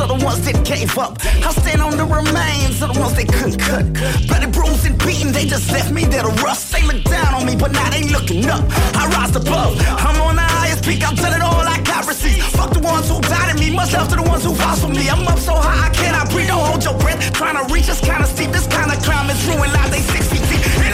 [0.00, 1.18] Of the ones that gave up.
[1.24, 3.84] I stand on the remains of the ones they couldn't cut.
[4.26, 6.72] Bloody bruised and beaten, they just left me there to rust.
[6.72, 8.64] They look down on me, but now they looking up.
[8.96, 9.76] I rise above.
[10.06, 11.80] I'm on the highest peak, I'll tell it all I
[12.10, 12.42] receive.
[12.58, 15.08] Fuck the ones who doubted me, much love to the ones who fought for me.
[15.08, 16.48] I'm up so high, I cannot breathe.
[16.48, 17.20] Don't hold your breath.
[17.32, 19.90] Trying to reach this kind of steep, this kind of climb is ruined life.
[19.94, 20.49] They six feet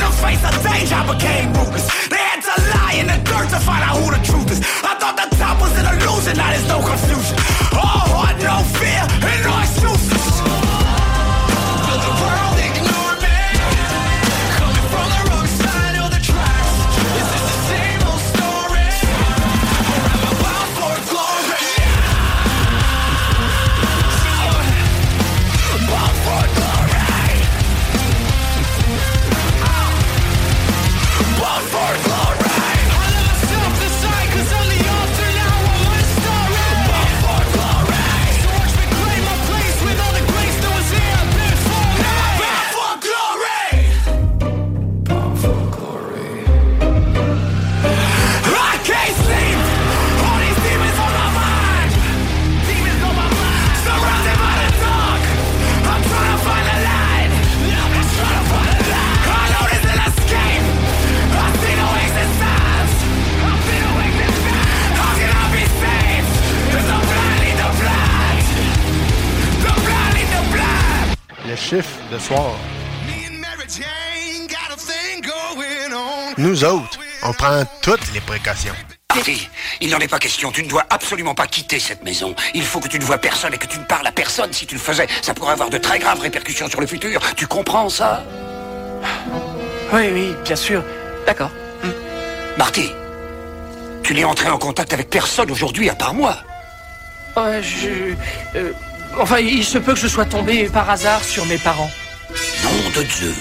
[0.07, 1.87] the face of danger, I became ruthless.
[2.09, 4.61] They had to lie in the dirt to find out who the truth is.
[4.83, 7.37] I thought the top was an illusion, now there's no confusion.
[7.75, 10.56] All heart, no fear, and no excuses.
[71.57, 72.55] chiffre de soir.
[76.39, 78.75] Nous autres, on prend toutes les précautions.
[79.09, 79.49] Harry,
[79.81, 80.53] il n'en est pas question.
[80.53, 82.35] Tu ne dois absolument pas quitter cette maison.
[82.55, 84.53] Il faut que tu ne vois personne et que tu ne parles à personne.
[84.53, 87.21] Si tu le faisais, ça pourrait avoir de très graves répercussions sur le futur.
[87.35, 88.23] Tu comprends ça?
[89.93, 90.85] Oui, oui, bien sûr.
[91.27, 91.51] D'accord.
[91.83, 91.91] Hmm.
[92.59, 92.91] Marty,
[94.03, 96.37] tu n'es entré en contact avec personne aujourd'hui à part moi.
[97.37, 98.15] Ouais, je...
[98.57, 98.73] Euh,
[99.19, 101.91] Enfin, il se peut que je sois tombé par hasard sur mes parents.
[102.63, 103.35] Nom de Dieu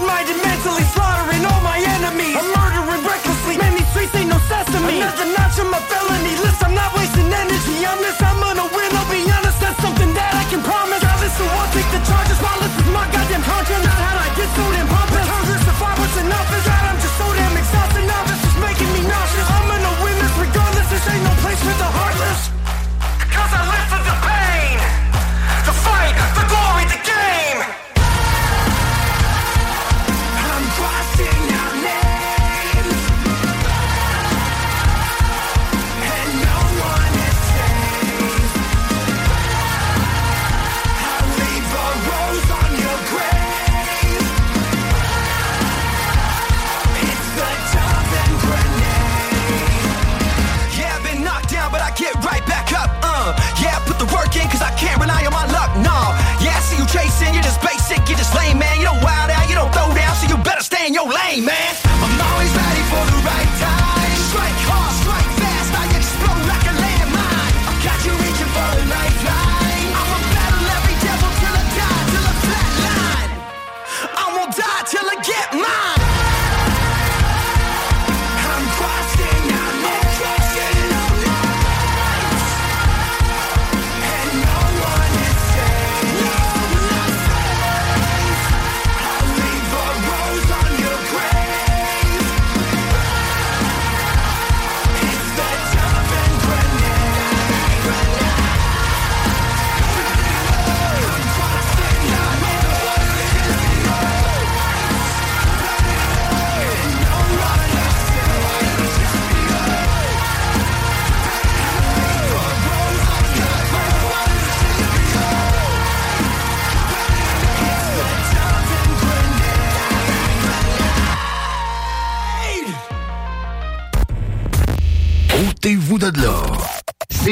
[0.00, 2.36] masterminded, mentally slaughtering all my enemies.
[2.36, 5.00] I'm murdering recklessly, many streets ain't no sesame.
[5.00, 8.25] Another notch on my felony list, I'm not wasting energy on this.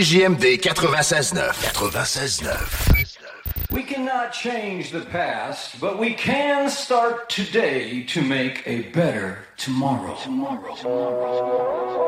[0.04, 1.48] CJMD 96.9.
[1.90, 3.70] 96.9.
[3.70, 10.14] We cannot change the past, but we can start today to make a better tomorrow.
[10.16, 10.74] tomorrow.
[10.76, 10.76] tomorrow.
[10.76, 11.38] tomorrow.
[11.38, 12.03] tomorrow.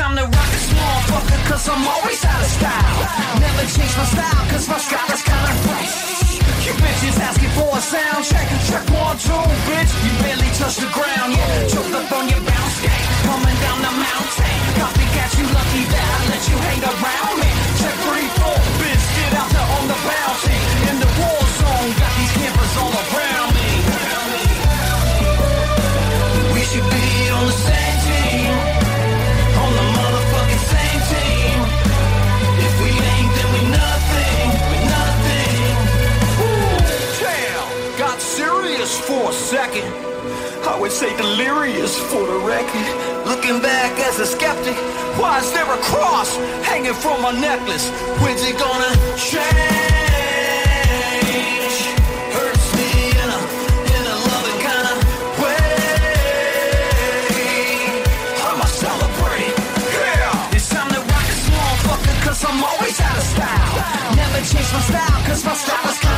[0.00, 2.96] Time to rock this motherfucker, cause I'm always out of style.
[3.38, 5.94] Never change my style, cause my style is kinda fresh.
[6.66, 9.92] You bitches asking for a sound check, check one, two, bitch.
[10.02, 11.70] You barely touch the ground, yeah.
[11.70, 12.98] Choked up on your bounce, yeah.
[13.22, 14.58] Coming down the mountain.
[14.74, 17.50] Copycat, you lucky that I let you hang around me.
[17.78, 19.04] Check three, four, bitch.
[19.16, 20.58] Get out there on the bounty.
[20.90, 23.29] In the war zone, got these campers all around
[39.50, 39.90] second.
[40.62, 42.86] I would say delirious for the record.
[43.26, 44.76] Looking back as a skeptic,
[45.18, 47.90] why is there a cross hanging from my necklace?
[48.22, 49.50] When's it gonna change?
[52.30, 53.40] Hurts me in a,
[53.96, 54.98] in a loving kind of
[55.42, 55.58] way.
[59.98, 60.54] Yeah!
[60.54, 64.14] It's time to rock this I'm always out of style.
[64.14, 66.09] Never change my style, cause my style is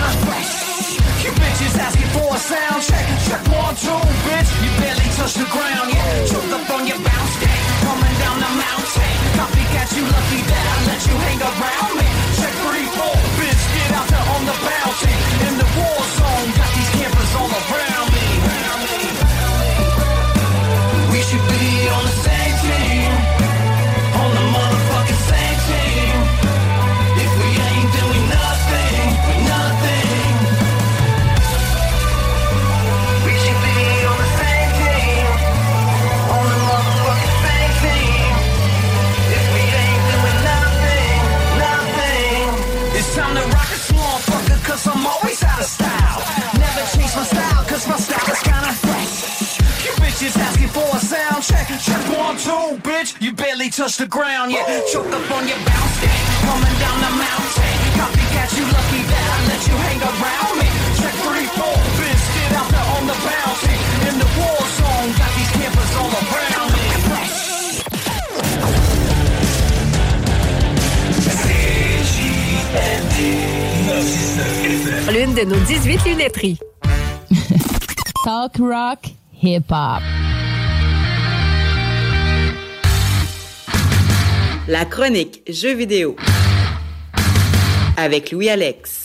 [1.62, 3.06] bitches asking for a sound check.
[3.26, 4.50] Check one, two, bitch.
[4.62, 6.26] You barely touch the ground, yeah.
[6.26, 7.54] Choked up on your bounce, yeah.
[7.86, 9.14] Coming down the mountain.
[9.38, 12.06] Copycat, you lucky that I let you hang around me.
[12.38, 13.62] Check three, four, bitch.
[13.74, 15.31] Get out there on the bounty.
[53.62, 54.80] Barely touch the ground, yeah.
[54.90, 55.98] Choked up on your bounce.
[56.42, 57.74] Coming down the mountain.
[57.94, 60.68] Copycat, you lucky that I let you hang around me.
[60.98, 62.22] Check three, four, bitch.
[62.34, 63.76] Get out there on the bounty.
[64.08, 66.80] In the war zone, got these campers all around me.
[75.12, 76.58] L'une de nos 18 lunetteries.
[78.24, 80.02] Talk rock, hip hop.
[84.68, 86.14] La chronique jeux vidéo
[87.96, 89.01] avec Louis Alex.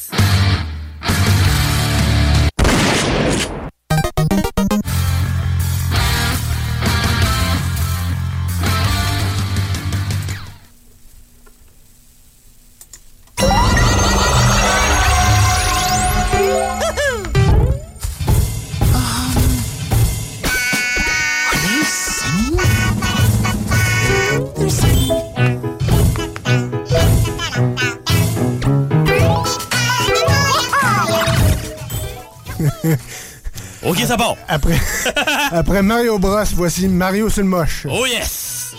[34.07, 34.35] Ça part.
[34.47, 34.79] Après,
[35.51, 37.85] après Mario Bros, voici Mario sur le moche.
[37.89, 38.75] Oh yes!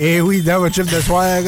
[0.00, 1.40] Et oui, dans votre chiffre de soir,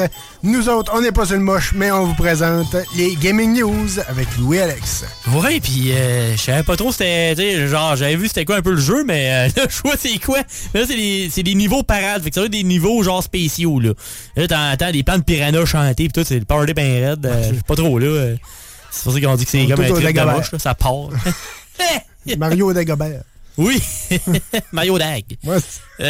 [0.43, 4.01] nous autres, on n'est pas sur le moche, mais on vous présente les Gaming News
[4.09, 5.05] avec Louis Alex.
[5.33, 8.57] Ouais, puis euh, je savais pas trop c'était, tu sais, genre, j'avais vu c'était quoi
[8.57, 10.39] un peu le jeu, mais euh, là, je vois c'est quoi.
[10.75, 13.79] Là, c'est des, c'est des niveaux parades, fait que ça être des niveaux genre spéciaux,
[13.79, 13.91] là.
[14.35, 17.27] Là, t'entends des plans de piranha chanter, pis tout, c'est le party ben raide.
[17.27, 18.07] euh, pas trop, là.
[18.07, 18.37] euh,
[18.91, 21.11] c'est pour ça qu'on dit que c'est comme un trip de moche, là, ça part.
[22.37, 23.23] Mario Dagobert.
[23.61, 23.81] Oui,
[24.73, 25.25] Mario Dag.
[25.45, 25.59] Ouais.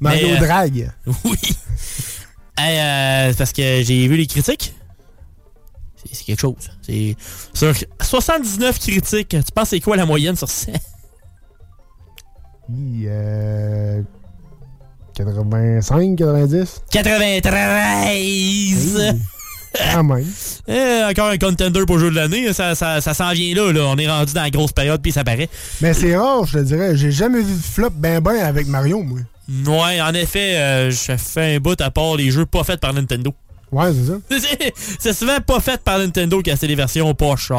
[0.00, 0.90] Mario Mais, euh, Drag.
[1.24, 1.38] Oui.
[2.56, 4.74] Hey, euh, c'est parce que j'ai vu les critiques.
[6.10, 6.54] C'est- quelque chose.
[6.80, 7.14] C'est
[7.52, 9.28] sur 79 critiques.
[9.28, 10.72] Tu penses c'est quoi la moyenne sur 100?
[12.70, 14.00] Hi, euh,
[15.14, 16.82] 85, 90.
[16.90, 19.14] 93!
[19.92, 20.26] Quand même.
[20.68, 22.52] Eh, encore un contender pour jeu de l'année.
[22.52, 23.80] Ça, ça, ça s'en vient là, là.
[23.86, 25.48] On est rendu dans la grosse période, puis ça paraît.
[25.80, 26.96] Mais c'est rare, je te dirais.
[26.96, 29.18] J'ai jamais vu de flop ben ben avec Mario, moi.
[29.66, 32.92] Ouais, en effet, euh, je fais un bout à part les jeux pas faits par
[32.94, 33.34] Nintendo.
[33.72, 34.18] Ouais, c'est ça.
[34.58, 37.50] C'est- c'est souvent pas fait par Nintendo qui a des versions poche.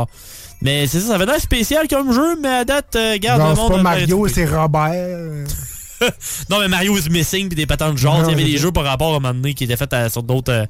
[0.61, 3.55] Mais c'est ça, ça va être spécial comme jeu, mais à date, euh, garde le
[3.55, 3.71] c'est monde.
[3.73, 5.45] pas a Mario, c'est Robert.
[6.49, 8.17] non, mais Mario is Missing puis des patentes de genre.
[8.23, 9.93] Il y avait c'est des jeux par rapport à un moment donné qui étaient faits
[9.93, 10.51] à- sur d'autres.
[10.51, 10.65] euh,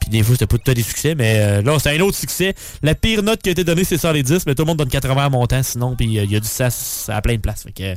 [0.00, 2.16] puis des fois, c'était pas tout à des succès, mais euh, là, c'était un autre
[2.18, 2.54] succès.
[2.82, 4.78] La pire note qui a été donnée, c'est sur les 10, mais tout le monde
[4.78, 7.40] donne 80 à montant sinon, puis euh, il y a du sas à plein de
[7.40, 7.62] places.
[7.64, 7.82] Fait que.
[7.82, 7.94] euh,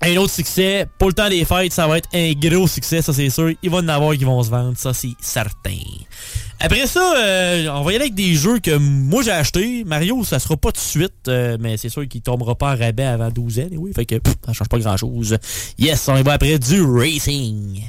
[0.00, 3.12] un autre succès, pour le temps des fêtes, ça va être un gros succès, ça
[3.12, 3.50] c'est sûr.
[3.62, 5.76] Il va y en avoir qui vont se vendre, ça c'est certain.
[6.60, 9.84] Après ça, euh, on va y aller avec des jeux que moi j'ai acheté.
[9.84, 12.76] Mario, ça sera pas tout de suite, euh, mais c'est sûr qu'il tombera pas en
[12.76, 13.68] rabais avant 12 ans.
[13.76, 15.38] Oui, fait que ça change pas grand chose.
[15.78, 17.84] Yes, on y va après du racing.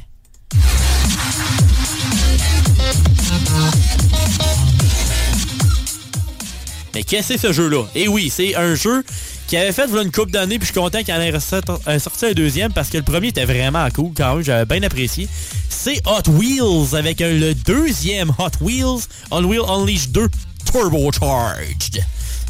[6.94, 7.86] Mais qu'est-ce que c'est ce jeu-là?
[7.96, 9.04] Eh oui, c'est un jeu
[9.50, 12.00] qui avait fait voilà une coupe d'années, puis je suis content qu'il en ait euh,
[12.00, 15.28] sorti un deuxième parce que le premier était vraiment cool quand même, j'avais bien apprécié.
[15.70, 19.02] C'est Hot Wheels avec un- le deuxième Hot Wheels
[19.32, 20.28] Unreal Unleashed 2
[20.72, 22.04] Turbocharged.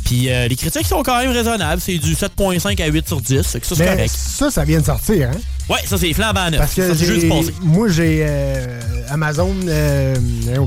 [0.06, 3.44] Puis euh, les critiques sont quand même raisonnables, c'est du 7.5 à 8 sur 10,
[3.48, 4.14] fait que ça c'est correct.
[4.16, 5.38] ça, ça vient de sortir, hein?
[5.70, 6.60] Ouais, ça c'est flambant neuf.
[6.60, 7.54] Parce que Ça, c'est juste j'ai- passé.
[7.62, 9.56] moi, j'ai euh, Amazon...
[9.68, 10.16] euh,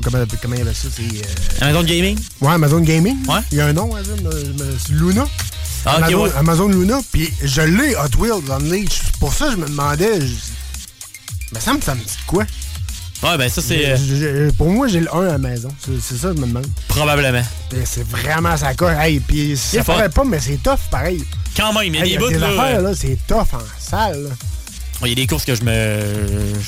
[0.01, 0.87] comment, comment il y avait ça?
[0.95, 1.61] C'est...
[1.63, 2.17] Amazon Gaming?
[2.39, 3.17] Ouais, Amazon Gaming.
[3.27, 3.41] Ouais.
[3.51, 3.89] Il y a un nom,
[4.89, 5.25] Luna.
[5.85, 6.31] Ah, Amazon, ouais.
[6.37, 6.99] Amazon Luna.
[7.11, 9.03] Puis je l'ai Hot Wheels Unleashed.
[9.19, 10.21] Pour ça, je me demandais...
[10.21, 10.33] Je...
[11.53, 12.45] Mais ça me ça me dit quoi?
[13.21, 15.69] Ouais, ben ça c'est euh, pour moi, j'ai le 1 à la maison.
[15.79, 16.67] C'est ça que je me demande.
[16.89, 17.43] probablement.
[17.85, 18.95] C'est vraiment ça coche.
[18.99, 21.23] Hey, puis ça paraît pas, mais c'est tough pareil.
[21.55, 22.47] Quand même, il y a Hey, des bouts des là.
[22.49, 24.29] affaires, là, c'est tough en salle.
[25.03, 26.01] Il y a des courses que je me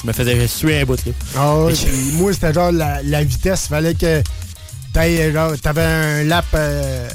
[0.01, 1.11] je me faisais suer un bout là.
[1.35, 1.73] Ah ouais,
[2.13, 3.67] moi, c'était genre la, la vitesse.
[3.67, 4.21] Fallait que
[4.93, 5.33] t'avais
[5.83, 6.45] un lap.
[6.53, 7.09] Euh,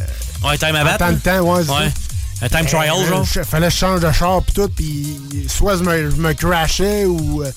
[0.44, 0.98] Ouais, time à battre.
[0.98, 1.92] temps de temps, ouais, Ouais.
[2.42, 3.24] Un time trial, Euh, genre.
[3.24, 6.32] je- Fallait que je change de char pis tout, pis soit je me, je me
[6.32, 7.50] crashais ou euh,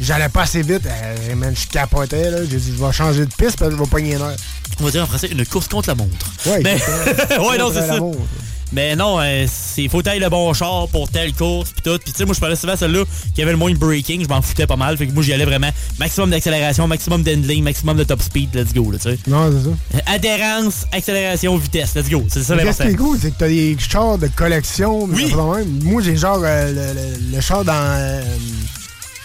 [0.00, 0.86] j'allais pas assez vite.
[0.86, 2.38] Euh, man, je capotais, là.
[2.50, 4.34] J'ai dit, je vais changer de piste parce que je vais pogner une heure.
[4.80, 6.26] On va dire en français une course contre la montre.
[6.46, 6.76] Ouais, Mais-
[7.38, 7.98] ouais, non, c'est ça.
[8.74, 11.98] Mais non, euh, c'est faut tailler le bon char pour telle course pis tout.
[12.02, 14.22] Puis tu sais, moi je parlais souvent à celle-là qui avait le moins de braking,
[14.24, 14.96] je m'en foutais pas mal.
[14.96, 18.74] Fait que moi j'y allais vraiment maximum d'accélération, maximum d'handling, maximum de top speed, let's
[18.74, 19.18] go, là, tu sais.
[19.28, 20.02] Non, c'est ça.
[20.12, 22.24] Adhérence, accélération, vitesse, let's go.
[22.28, 22.84] C'est ça l'important.
[22.84, 25.06] qui est cool, c'est que t'as des chars de collection.
[25.06, 25.34] mais Oui.
[25.34, 25.80] même.
[25.84, 28.22] Moi, j'ai genre euh, le, le- le char dans euh,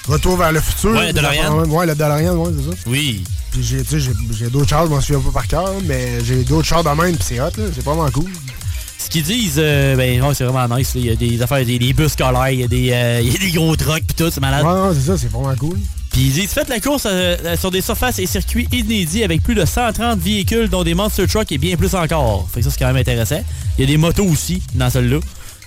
[0.07, 0.91] Retour vers le futur.
[0.91, 1.65] Ouais, le DeLorean.
[1.65, 2.75] Ouais, le DeLorean, ouais, c'est ça.
[2.87, 3.23] Oui.
[3.51, 6.89] Puis j'ai, d'autres chars, je m'en souviens pas par cœur, mais j'ai d'autres chars de
[6.89, 7.63] même, pis c'est hot, là.
[7.73, 8.29] C'est vraiment cool.
[9.01, 10.93] Ce qu'ils disent, euh, ben ouais, c'est vraiment nice.
[10.93, 11.01] là.
[11.01, 13.33] Il y a des affaires, des, des bus scolaires, il y, a des, euh, y
[13.35, 14.63] a des gros trucks pis tout, c'est malade.
[14.65, 15.79] Ouais, non, c'est ça, c'est vraiment cool.
[16.11, 19.41] Puis ils disent faites la course euh, euh, sur des surfaces et circuits inédits avec
[19.41, 22.47] plus de 130 véhicules dont des monster trucks et bien plus encore.
[22.53, 23.41] Fait que ça c'est quand même intéressant.
[23.77, 25.19] Il y a des motos aussi dans celle-là.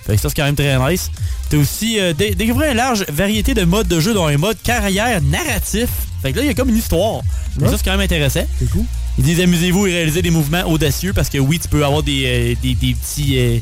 [0.05, 1.09] Fait que ça c'est quand même très nice.
[1.49, 4.57] T'as aussi euh, dé- découvrir une large variété de modes de jeu dont un mode
[4.61, 5.87] carrière narratif.
[6.21, 7.21] Fait que là il y a comme une histoire.
[7.53, 7.71] Fait que Ouais.
[7.71, 8.45] ça c'est quand même intéressant.
[8.59, 8.83] C'est cool.
[9.17, 12.23] Ils disent amusez-vous et réalisez des mouvements audacieux parce que oui tu peux avoir des,
[12.25, 13.59] euh, des, des petits euh,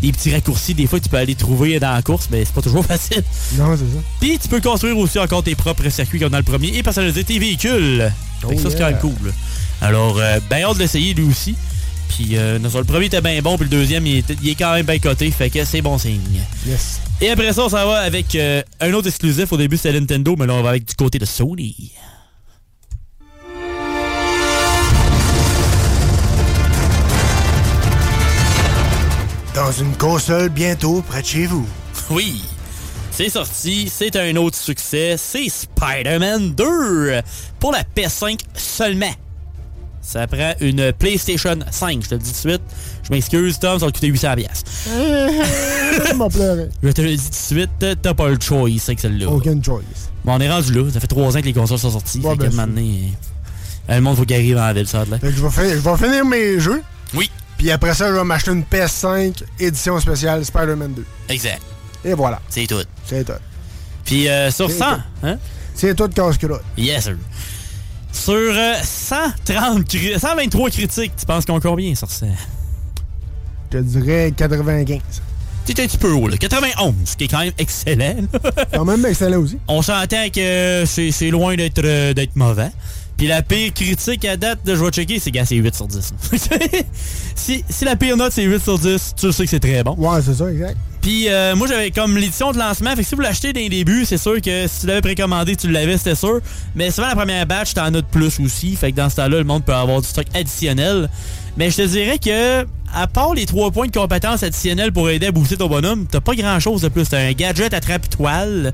[0.00, 0.74] des petits raccourcis.
[0.74, 3.22] Des fois tu peux aller trouver dans la course mais c'est pas toujours facile.
[3.56, 4.02] Non, c'est ça.
[4.20, 7.24] Puis tu peux construire aussi encore tes propres circuits comme dans le premier et personnaliser
[7.24, 8.12] tes véhicules.
[8.40, 9.32] Fait que Oh ça, c'est quand même cool.
[9.80, 11.56] Alors, euh, ben hâte de l'essayer lui aussi.
[12.08, 14.54] Puis euh, non, le premier était bien bon, puis le deuxième, il est, il est
[14.54, 16.20] quand même bien coté, fait que c'est bon signe.
[16.66, 17.00] Yes.
[17.20, 19.50] Et après ça, on s'en va avec euh, un autre exclusif.
[19.52, 21.92] Au début, c'était Nintendo, mais là, on va avec du côté de Sony.
[29.54, 31.66] Dans une console bientôt près de chez vous.
[32.08, 32.42] Oui,
[33.10, 37.20] c'est sorti, c'est un autre succès, c'est Spider-Man 2
[37.60, 39.12] pour la PS5 seulement.
[40.00, 42.62] Ça prend une PlayStation 5, je te le dis tout de suite.
[43.02, 44.36] Je m'excuse, Tom, ça va te coûter 800$.
[44.36, 44.70] piastres.
[44.86, 46.70] Je m'en pleurais.
[46.82, 49.28] Je te le dis tout de suite, t'as pas le choice avec celle-là.
[49.28, 49.82] Aucune choice.
[50.24, 52.20] Bon, on est rendu là, ça fait 3 ans que les consoles sont sorties.
[52.20, 52.80] Ouais, fait ben, que
[53.90, 55.18] euh, le monde faut qu'il arrive en ville, ça, là.
[55.18, 55.46] Fait que je
[55.78, 56.82] vais finir mes jeux.
[57.14, 57.30] Oui.
[57.62, 61.04] Puis après ça, je vais m'acheter une PS5 édition spéciale Spider-Man 2.
[61.28, 61.62] Exact.
[62.04, 62.40] Et voilà.
[62.48, 62.82] C'est tout.
[63.06, 63.32] C'est tout.
[64.04, 65.00] Puis euh, sur C'est 100, tout.
[65.22, 65.38] hein?
[65.72, 66.60] C'est tout casse-croûte.
[66.76, 67.16] Yes, sir.
[68.10, 72.26] Sur euh, 130 cri- 123 critiques, tu penses qu'on a combien sur ça?
[73.70, 74.98] Je te dirais 95.
[75.64, 76.36] C'est un petit peu haut, là.
[76.36, 78.16] 91, ce qui est quand même excellent.
[78.74, 79.56] Quand même excellent aussi.
[79.68, 82.72] On s'entend que c'est c'est loin d'être euh, d'être mauvais.
[83.22, 85.86] Puis la pire critique à date, de je vais checker, c'est gars, c'est 8 sur
[85.86, 86.12] 10.
[87.36, 89.94] si, si la pire note, c'est 8 sur 10, tu sais que c'est très bon.
[89.96, 90.76] Ouais, c'est ça, exact.
[91.00, 92.90] Puis euh, moi, j'avais comme l'édition de lancement.
[92.96, 95.54] Fait que si vous l'achetez dès le début, c'est sûr que si tu l'avais précommandé,
[95.54, 96.40] tu l'avais, c'était sûr.
[96.74, 98.74] Mais souvent, la première batch, t'en as de plus aussi.
[98.74, 101.08] Fait que dans ce temps-là, le monde peut avoir du stock additionnel.
[101.56, 105.26] Mais je te dirais que, à part les trois points de compétences additionnels pour aider
[105.26, 107.08] à booster ton bonhomme, t'as pas grand-chose de plus.
[107.08, 108.72] T'as un gadget attrape-toile.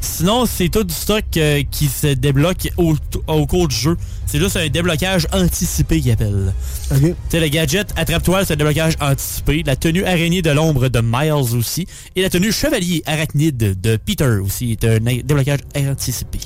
[0.00, 2.94] Sinon, c'est tout du stock euh, qui se débloque au,
[3.26, 3.96] au cours du jeu.
[4.26, 6.52] C'est juste un déblocage anticipé qu'ils appellent.
[6.90, 7.00] OK.
[7.00, 9.62] Tu sais, le gadget attrape-toile, c'est un déblocage anticipé.
[9.64, 11.86] La tenue araignée de l'ombre de Miles aussi.
[12.16, 16.40] Et la tenue chevalier arachnide de Peter aussi est un déblocage anticipé.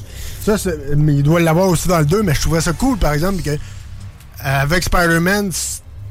[0.45, 0.57] Ça,
[0.97, 3.43] mais il doit l'avoir aussi dans le 2, mais je trouvais ça cool, par exemple,
[3.43, 3.57] que
[4.39, 5.51] avec Spider-Man,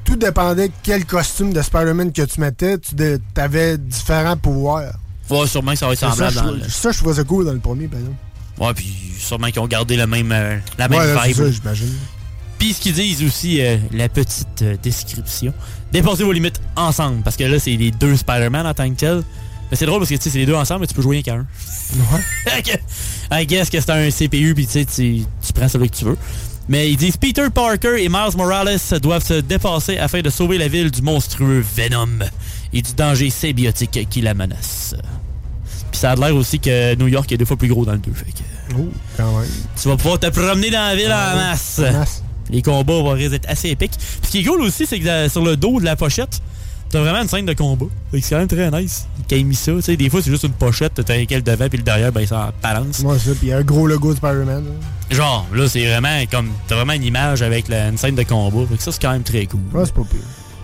[0.04, 4.94] tout dépendait quel costume de Spider-Man que tu mettais, tu avais différents pouvoirs.
[5.32, 6.70] Ouais, sûrement que ça va être Ça, semblable je, trou- le...
[6.70, 8.18] ça, je trouvais ça cool dans le premier, par exemple.
[8.60, 11.38] Ouais, puis sûrement qu'ils ont gardé le même, euh, la même Ouais, vibe.
[11.38, 11.94] ça, j'imagine.
[12.60, 15.52] Puis ce qu'ils disent aussi, euh, la petite euh, description,
[15.92, 17.24] dépassez vos limites ensemble.
[17.24, 19.24] Parce que là, c'est les deux Spider-Man en tant que tel.
[19.72, 21.24] Mais c'est drôle parce que tu sais, c'est les deux ensemble, mais tu peux jouer
[21.24, 21.46] qu'un.
[21.96, 22.64] Ouais.
[23.42, 26.06] I guess que c'est un CPU, puis tu sais, tu tu prends celui que tu
[26.06, 26.18] veux.
[26.70, 30.68] Mais ils disent Peter Parker et Miles Morales doivent se dépasser afin de sauver la
[30.68, 32.20] ville du monstrueux Venom
[32.74, 34.94] et du danger symbiotique qui la menace.
[35.92, 37.98] Puis ça a l'air aussi que New York est deux fois plus gros dans le
[38.00, 38.12] 2.
[38.14, 38.40] Fait que
[38.80, 39.50] Oh, quand même.
[39.82, 41.82] tu vas pouvoir te promener dans la ville en masse.
[42.50, 43.92] Les combats vont d'être assez épiques.
[43.98, 46.42] Puis ce qui est cool aussi, c'est que sur le dos de la pochette,
[46.90, 47.86] t'as vraiment une scène de combat.
[48.14, 49.08] C'est quand même très nice.
[49.30, 51.42] Quand il mis ça, tu sais, des fois c'est juste une pochette, t'as un le
[51.42, 53.02] devant puis le derrière, ben ça balance.
[53.04, 53.32] Moi, ça.
[53.32, 54.66] Puis il y a un gros logo de Spider-Man.
[55.10, 58.66] Genre, là c'est vraiment comme, t'as vraiment une image avec la- une scène de combat.
[58.70, 59.60] Fait que ça c'est quand même très cool.
[59.74, 60.20] Ouais, c'est pas pire.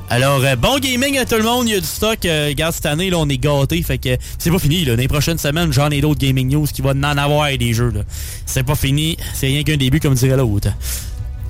[0.09, 1.67] Alors, euh, bon gaming à tout le monde.
[1.67, 2.25] Il y a du stock.
[2.25, 3.81] Euh, regarde, cette année, là, on est gâtés.
[3.81, 4.85] Fait que c'est pas fini.
[4.85, 4.95] Là.
[4.95, 7.91] Dans les prochaines semaines, j'en ai d'autres gaming news qui vont en avoir des jeux.
[7.93, 8.01] là.
[8.45, 9.17] C'est pas fini.
[9.33, 10.69] C'est rien qu'un début, comme dirait l'autre.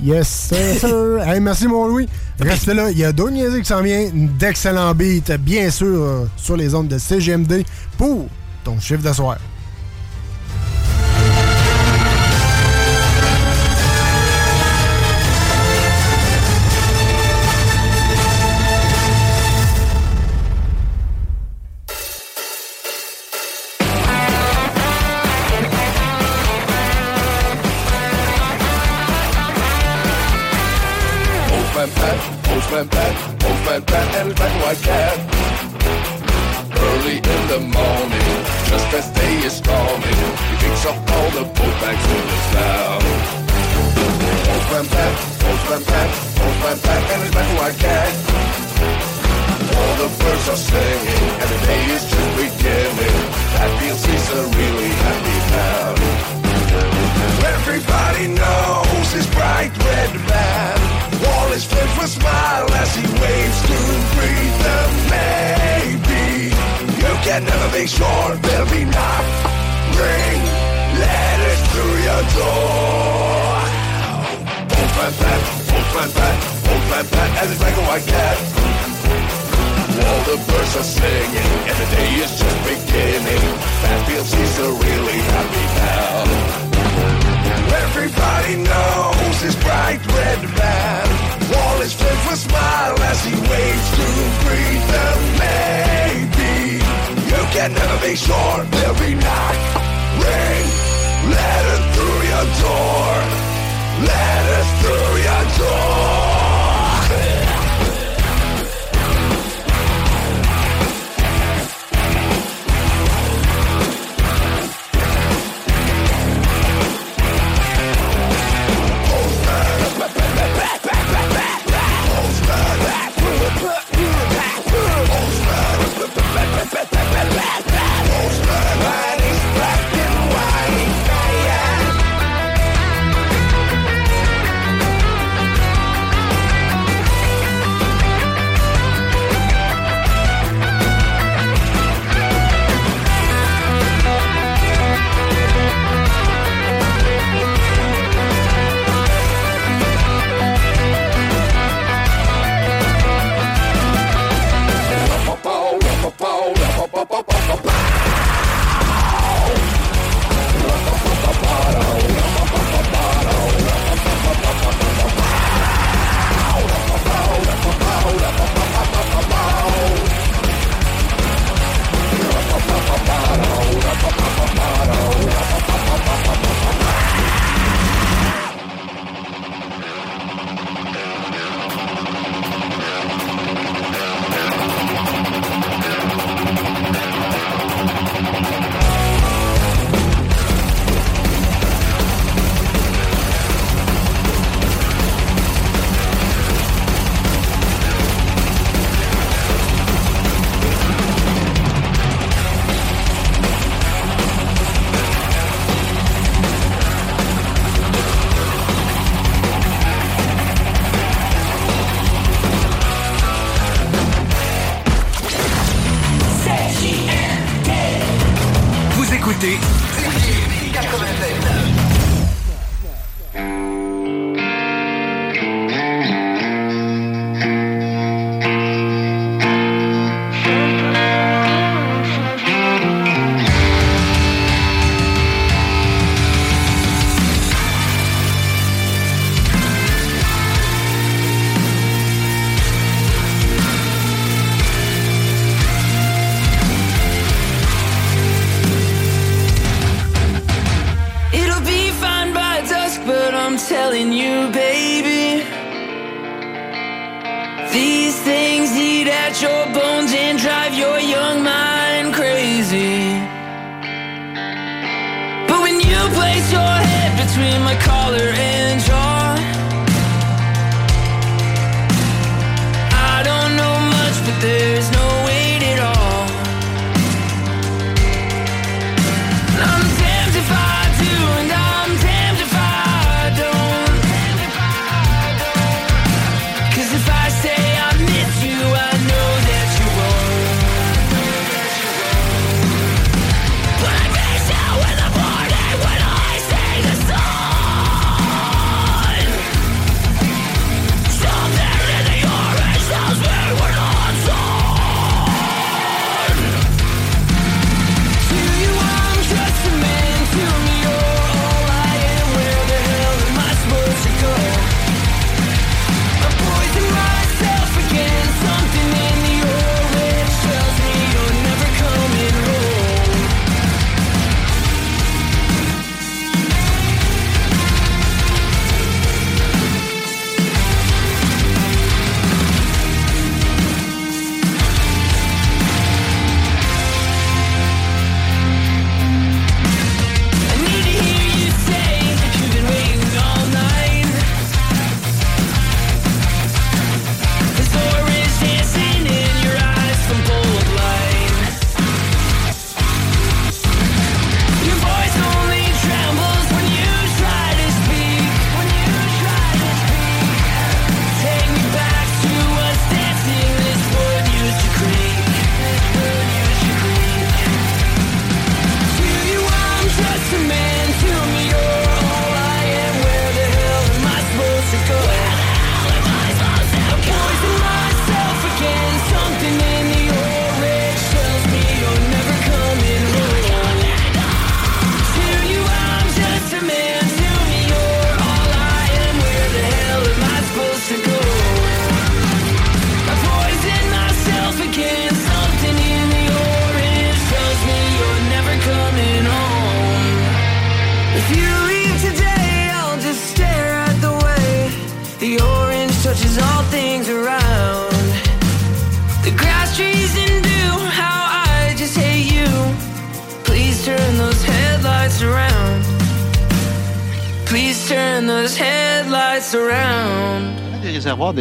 [0.04, 1.22] Yes, sir.
[1.28, 2.08] Hey, merci, mon Louis.
[2.40, 2.90] Reste là.
[2.92, 4.30] Il y a d'autres niaiseries qui s'en viennent.
[4.40, 7.64] D'excellents beats, bien sûr, euh, sur les ondes de CGMD
[7.98, 8.28] pour
[8.64, 9.14] ton chiffre de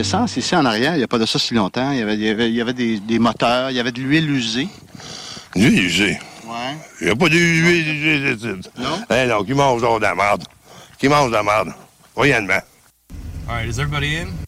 [0.01, 0.95] ici en arrière.
[0.95, 1.91] Il n'y a pas de ça si longtemps.
[1.93, 3.93] Il y avait, il y avait, il y avait des, des, moteurs, il y avait
[3.93, 4.69] de l'huile usée.
[5.55, 6.19] L'huile usée?
[6.47, 6.77] Ouais.
[7.01, 8.55] Il n'y a pas d'huile usée.
[8.79, 9.01] Non?
[9.11, 10.45] Hey, non, qui mange de la merde?
[10.99, 11.73] Qui mange de la merde?
[12.15, 12.63] Voyennement.
[13.49, 14.46] All right, is everybody in?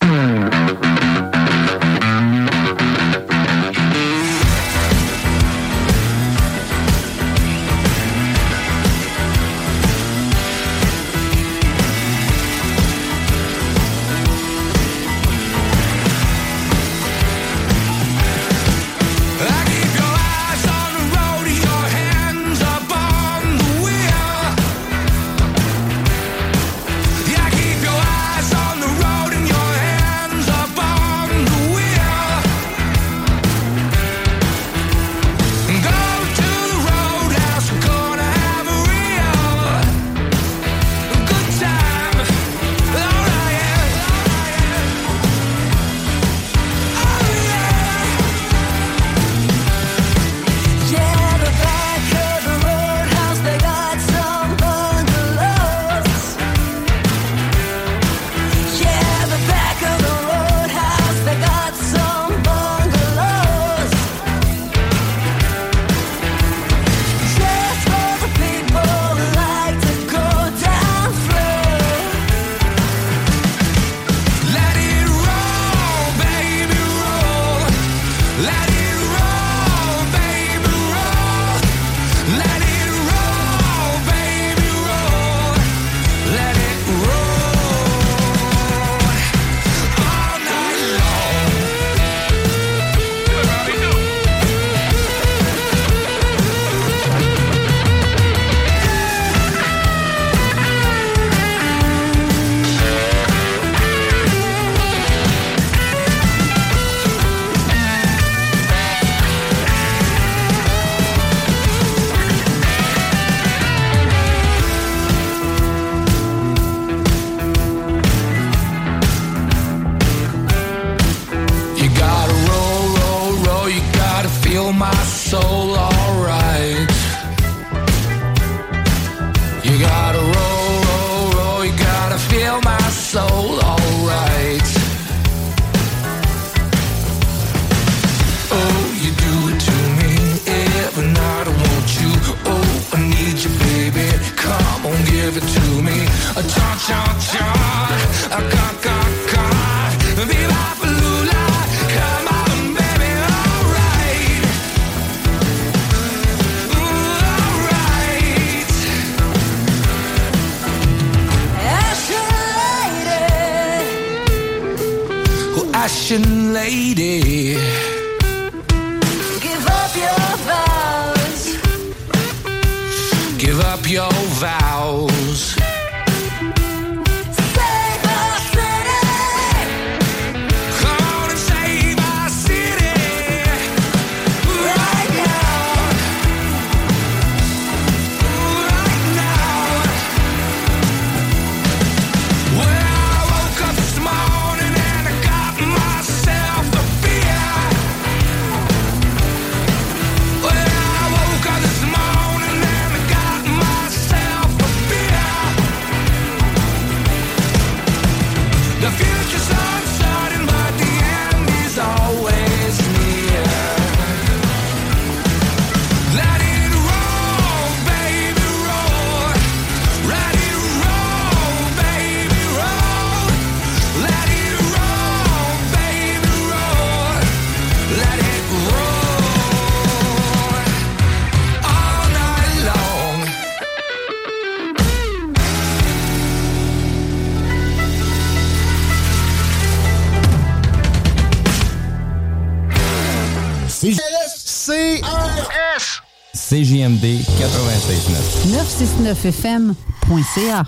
[249.14, 250.67] 969fm.ca.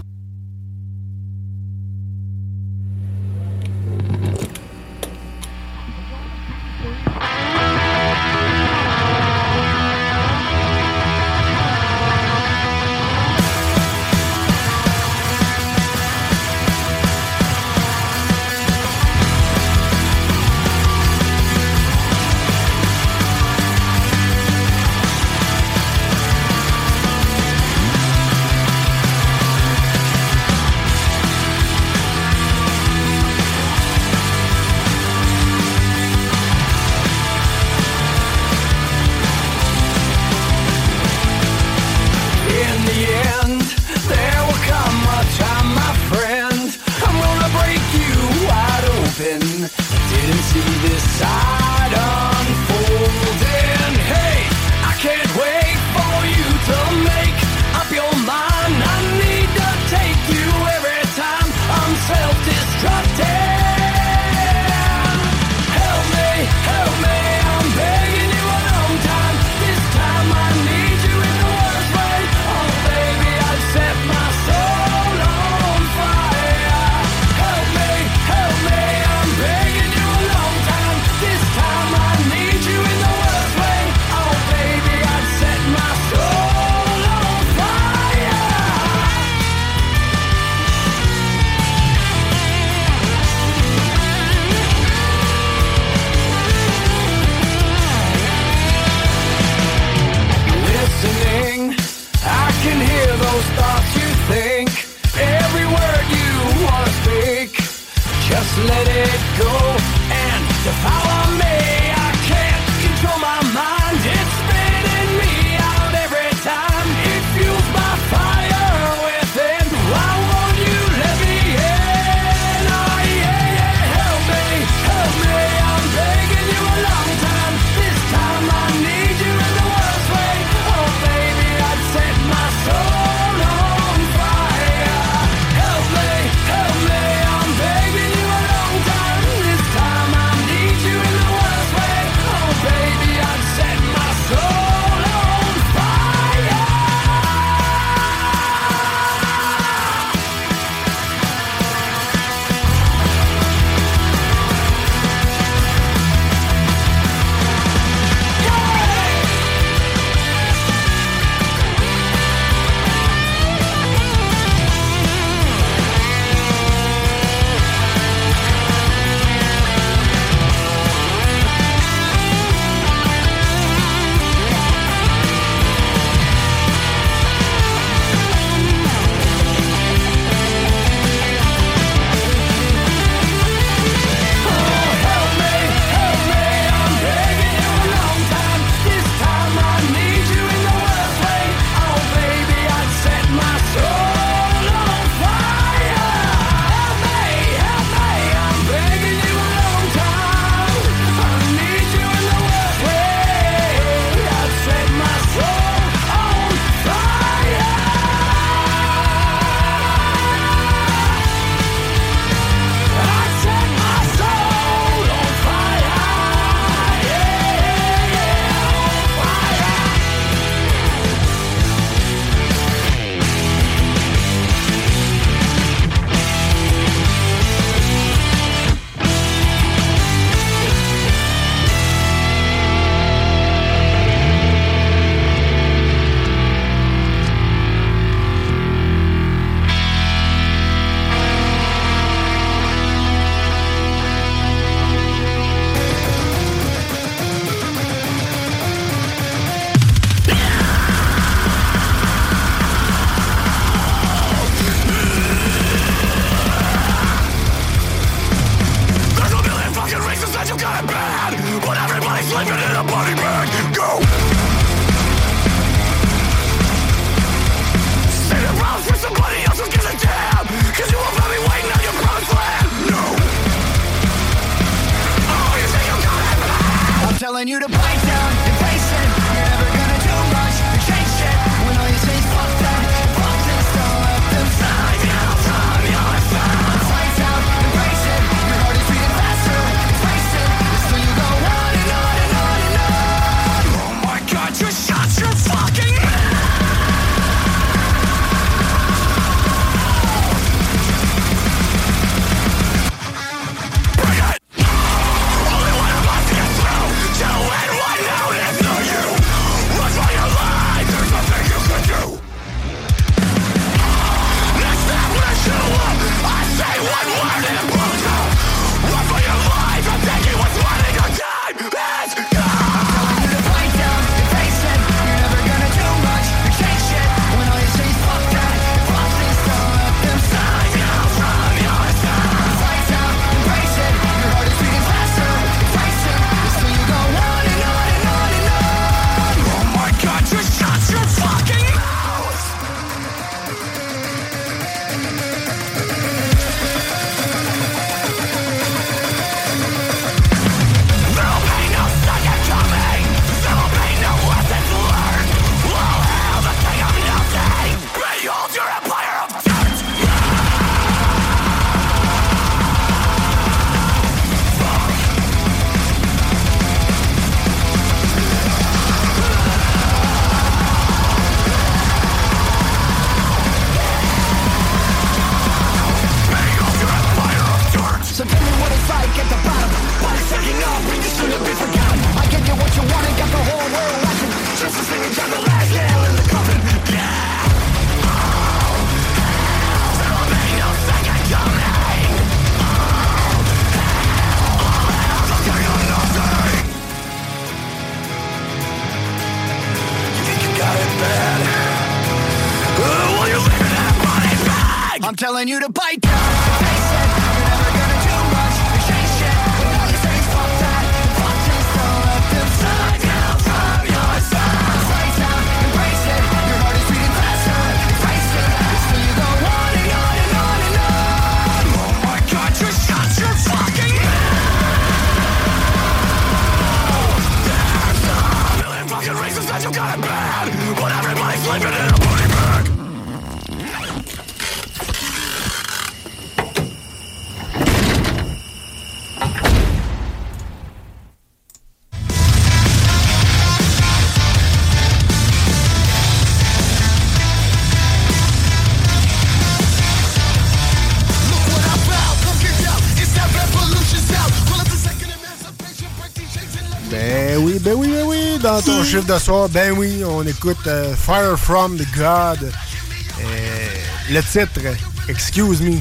[458.91, 462.43] chiffre de soir, ben oui, on écoute euh, Fire from the God.
[462.43, 463.67] Euh,
[464.11, 464.61] le titre,
[465.09, 465.77] Excuse me.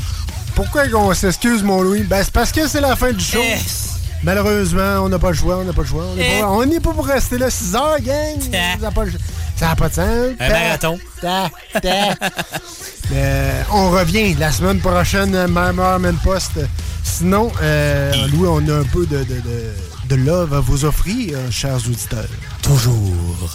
[0.54, 2.04] Pourquoi qu'on s'excuse, mon Louis?
[2.04, 3.42] Ben, c'est parce que c'est la fin du show.
[4.22, 6.06] Malheureusement, on n'a pas le choix, on n'a pas le choix.
[6.12, 6.42] On n'est Eh.
[6.42, 8.40] pas, on pour rester là 6 heures, gang.
[9.56, 10.36] Ça n'a pas, de sens.
[10.40, 11.00] Un marathon.
[11.20, 11.50] Ta,
[11.82, 11.90] ta.
[13.10, 16.60] Mais euh, on revient la semaine prochaine, même heure, même poste.
[17.04, 19.74] Sinon, euh, Louis, on a un peu de, de, de,
[20.10, 22.28] de love à vous offrir, chers auditeurs.
[22.70, 23.50] Toujours.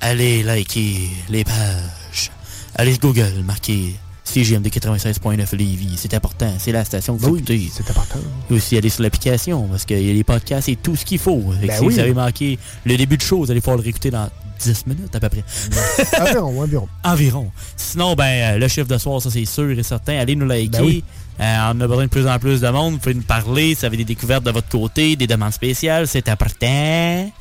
[0.00, 2.30] Allez liker les pages.
[2.76, 5.96] Allez sur Google, marquez CGMD 96.9 Lévis.
[5.96, 6.54] C'est important.
[6.56, 7.68] C'est la station que vous écoutez.
[7.72, 8.20] C'est important.
[8.48, 11.18] Et aussi aller sur l'application parce qu'il y a les podcasts et tout ce qu'il
[11.18, 11.40] faut.
[11.60, 11.94] Ben si oui.
[11.94, 15.16] vous avez manqué le début de show, vous allez pouvoir le réécouter dans 10 minutes
[15.16, 15.44] à peu près.
[16.20, 16.88] environ, environ.
[17.02, 17.50] Environ.
[17.76, 20.16] Sinon, ben, euh, le chiffre de soir, ça c'est sûr et certain.
[20.16, 20.78] Allez nous liker.
[20.78, 21.02] Ben oui.
[21.40, 22.92] Euh, on a besoin de plus en plus de monde.
[22.92, 23.74] Vous pouvez nous parler.
[23.74, 27.32] Si vous avez des découvertes de votre côté, des demandes spéciales, c'est important.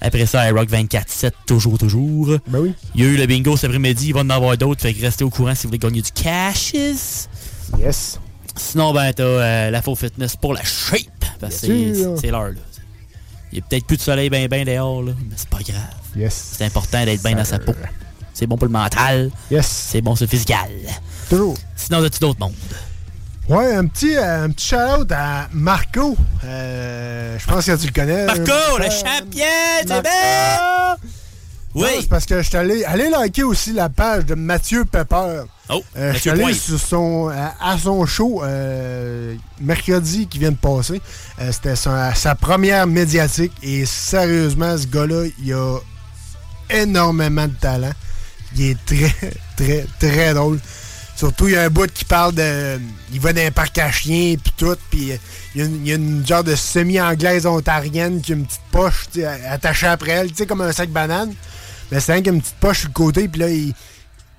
[0.00, 2.28] Après ça, iRock 24-7, toujours, toujours.
[2.46, 2.74] Ben oui.
[2.94, 4.08] Il y a eu le bingo cet après-midi.
[4.08, 4.80] Il va en avoir d'autres.
[4.80, 6.72] Fait que restez au courant si vous voulez gagner du cash.
[6.72, 8.20] Yes.
[8.56, 11.06] Sinon, ben, t'as euh, la faux fitness pour la shape.
[11.40, 12.16] Parce que c'est sûr.
[12.20, 12.60] c'est l'heure, là.
[13.52, 15.82] Il y a peut-être plus de soleil ben ben dehors, là, mais c'est pas grave.
[16.14, 16.54] Yes.
[16.58, 17.72] C'est important d'être bien dans sa peau.
[18.34, 19.30] C'est bon pour le mental.
[19.50, 19.66] Yes.
[19.66, 20.68] C'est bon sur le physical.
[21.30, 21.56] Toujours.
[21.74, 22.52] Sinon, as-tu d'autres mondes?
[23.48, 26.16] Ouais, un petit, euh, un petit shout-out à Marco.
[26.44, 28.26] Euh, je pense que tu le connais.
[28.26, 29.44] Marco, Euh, le champion,
[29.86, 30.96] c'est bien!
[32.00, 35.42] C'est parce que je suis allé, allé liker aussi la page de Mathieu Pepper.
[35.70, 40.50] Oh, Euh, je suis allé sur son, à, à son show euh, mercredi qui vient
[40.50, 41.00] de passer.
[41.40, 45.78] Euh, C'était sa, sa première médiatique et sérieusement, ce gars-là, il a
[46.70, 47.92] énormément de talent.
[48.56, 49.14] Il est très,
[49.56, 50.58] très, très drôle.
[51.18, 52.78] Surtout, il y a un bout qui parle de.
[53.12, 55.18] Il va dans un parc à chiens, puis tout, puis
[55.52, 58.46] il y a une, il y a une genre de semi-anglaise ontarienne qui a une
[58.46, 59.08] petite poche
[59.50, 61.34] attachée après elle, tu sais, comme un sac banane.
[61.90, 63.74] Mais c'est qu'il y a une petite poche sur le côté, puis là, il,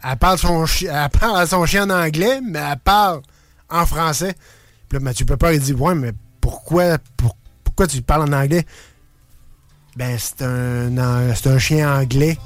[0.09, 3.23] elle, parle son elle parle à son chien en anglais, mais elle parle
[3.69, 4.33] en français.
[4.87, 7.35] Puis là, Mathieu Pepper, il dit Ouais, mais pourquoi, pour-
[7.65, 8.65] pourquoi tu parles en anglais?
[9.97, 12.37] Ben, c'est un, c'est un chien anglais.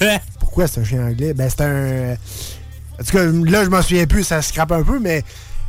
[0.40, 1.34] pourquoi c'est un chien anglais?
[1.34, 2.16] Ben, c'est un.
[3.00, 5.24] En tout cas, là, je m'en souviens plus, ça scrape un peu, mais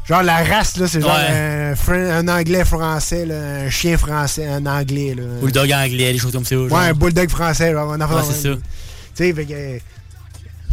[0.08, 1.72] genre la race, là, c'est genre Ouais.
[1.72, 3.36] un, fran- un anglais français, là,
[3.66, 5.16] un chien français, un anglais.
[5.16, 5.24] Là.
[5.42, 6.56] Bulldog anglais, des choses comme ça.
[6.56, 6.72] genre.
[6.72, 8.56] Ouais, un bulldog français, genre, un affaire Ouais, c'est ça.
[8.56, 8.62] Tu
[9.16, 9.80] sais, fait que.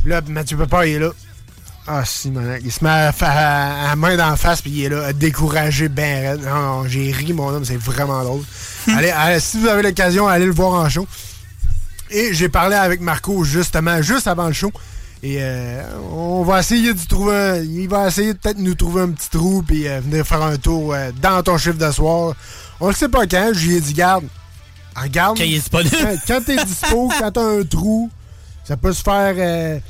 [0.08, 1.10] Là, Mathieu Pepper, il est là.
[1.86, 4.88] Ah, si, mon Il se met à, à, à main d'en face, puis il est
[4.88, 8.42] là, à décourager ben non, j'ai ri, mon homme, c'est vraiment drôle.
[8.96, 11.06] allez, allez, si vous avez l'occasion, allez le voir en show.
[12.10, 14.70] Et j'ai parlé avec Marco, justement, juste avant le show.
[15.24, 15.82] Et euh,
[16.12, 19.30] on va essayer de trouver un- Il va essayer de peut-être nous trouver un petit
[19.30, 22.34] trou, puis euh, venir faire un tour euh, dans ton chiffre de soir.
[22.80, 24.24] On le sait pas quand, je lui ai dit, garde.
[24.96, 25.38] Regarde.
[25.38, 25.96] Quand il est disponible.
[25.96, 28.10] Quand, quand t'es dispo, quand t'as un trou,
[28.64, 29.80] ça peut se faire.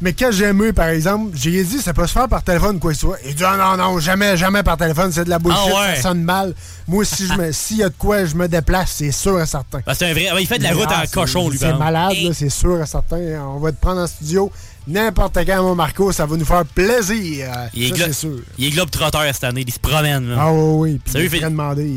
[0.00, 2.90] Mais quand j'ai aimé, par exemple, j'ai dit ça peut se faire par téléphone, quoi
[2.92, 3.16] que ce soit.
[3.26, 5.96] Il dit ah, non, non, jamais, jamais par téléphone, c'est de la bullshit, Ah ouais.
[5.96, 6.54] ça sonne mal.
[6.86, 9.46] Moi, si je me- s'il y a de quoi, je me déplace, c'est sûr et
[9.46, 9.80] certain.
[9.86, 10.28] Ah, c'est un vrai.
[10.32, 12.86] ah, il fait de la route Ah, en cochon, lui, C'est malade, c'est sûr et
[12.86, 13.18] certain.
[13.54, 14.52] On va te prendre en studio
[14.88, 17.46] n'importe quand, mon Marco, ça va nous faire plaisir.
[17.74, 18.38] Il est, Ça, c'est sûr.
[18.58, 20.28] il est globe trotteur cette année, il se promène.
[20.30, 20.36] là.
[20.40, 21.00] Ah oui, oui.
[21.04, 21.46] Puis Sérieux, il est fait-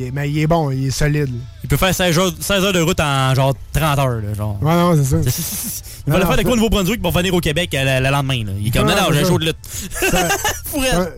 [0.07, 1.33] est- mais il est bon, il est solide.
[1.63, 4.21] Il peut faire 16 heures, 16 heures de route en genre 30 heures.
[4.21, 4.57] Là, genre.
[4.61, 5.81] Ouais, non, c'est ça.
[6.07, 8.11] Il va le faire de quoi au Nouveau-Brunswick pour venir au Québec euh, le, le
[8.11, 8.43] lendemain.
[8.43, 8.51] Là.
[8.59, 9.29] Il est comme non, j'ai ça.
[9.29, 9.57] show de lutte.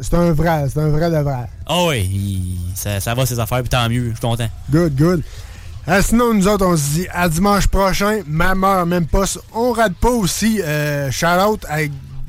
[0.02, 1.46] C'est un- vrai, c'est un vrai de vrai.
[1.66, 4.50] Ah il- ça, ça va ses affaires, puis tant mieux, je suis content.
[4.72, 5.24] Good, good.
[5.90, 9.26] Euh, sinon, nous autres, on se dit à dimanche prochain, ma mère, même pas.
[9.54, 11.80] On rate pas aussi euh, Charlotte à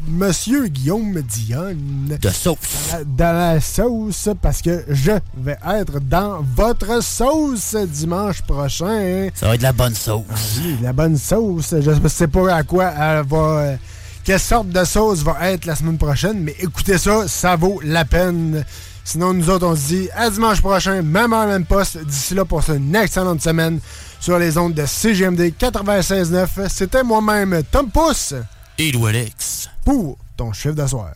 [0.09, 2.19] Monsieur Guillaume Dionne.
[2.21, 2.59] De sauce.
[3.07, 9.29] Dans la, sauce, parce que je vais être dans votre sauce dimanche prochain.
[9.35, 10.25] Ça va être de la bonne sauce.
[10.31, 11.77] Ah oui, la bonne sauce.
[11.81, 13.37] Je sais pas à quoi elle va.
[13.37, 13.77] Euh,
[14.25, 18.05] quelle sorte de sauce va être la semaine prochaine, mais écoutez ça, ça vaut la
[18.05, 18.65] peine.
[19.05, 21.99] Sinon, nous autres, on se dit à dimanche prochain, même heure, même poste.
[21.99, 23.81] D'ici là, pour une excellente semaine
[24.19, 26.69] sur les ondes de CGMD 96.9.
[26.69, 28.35] C'était moi-même, Tom Pousse.
[28.79, 28.91] Et
[29.85, 31.13] Pour ton chiffre d'asseoir.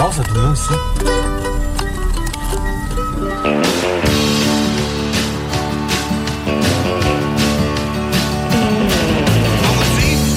[0.00, 0.28] On se dit,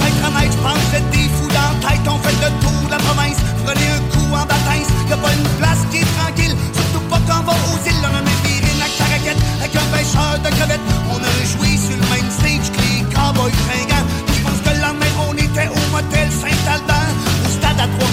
[0.02, 2.82] être en aide, je pense être des fous dans la tête, on fait le tour
[2.86, 6.56] de la province, prenez un coup en bâtisse, y'a pas une place qui est tranquille,
[6.74, 9.76] surtout pas quand on va aux îles, on a même des rimes à caracette, avec
[9.76, 14.42] un pêcheur de crevettes, on a joué sur le même stage, clé, cow-boy, tringueur, tu
[14.42, 17.14] penses que l'an dernier on était au motel Saint-Aldan,
[17.46, 18.11] au stade à trois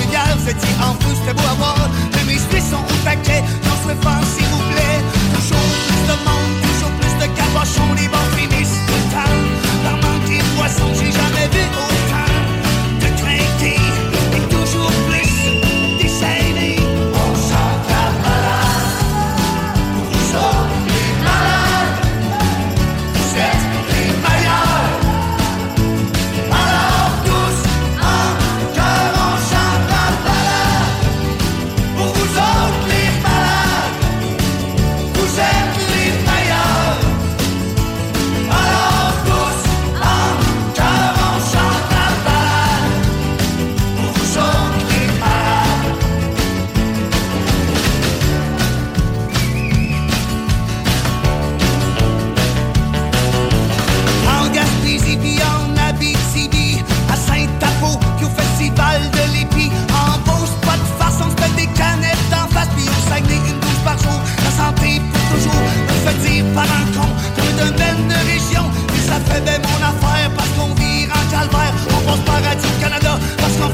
[0.48, 1.90] se dit en plus de beau à voir.
[2.12, 5.00] Le sont au taquet, dans ce fan s'il vous plaît.
[5.34, 9.36] Toujours plus de monde, toujours plus de cabochons, les bons finissent tout le temps.
[9.84, 10.28] Par manque
[10.94, 11.87] j'ai jamais vu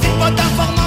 [0.00, 0.83] vim botar forma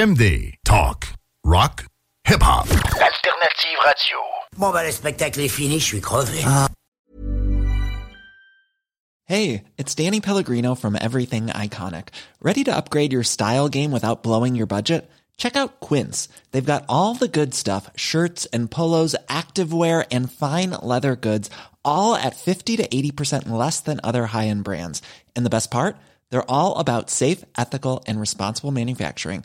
[0.00, 0.54] CJMD.
[0.64, 1.08] Talk,
[1.44, 1.84] rock,
[2.24, 2.66] hip-hop.
[2.70, 4.16] Alternative radio.
[4.56, 6.42] Bon, bah, le spectacle est fini, je suis crevé.
[6.42, 6.68] Uh.
[9.26, 12.08] Hey, it's Danny Pellegrino from Everything Iconic.
[12.40, 15.10] Ready to upgrade your style game without blowing your budget?
[15.36, 16.28] Check out Quince.
[16.52, 21.50] They've got all the good stuff shirts and polos, activewear, and fine leather goods,
[21.84, 25.02] all at 50 to 80% less than other high end brands.
[25.36, 25.96] And the best part?
[26.30, 29.44] They're all about safe, ethical, and responsible manufacturing.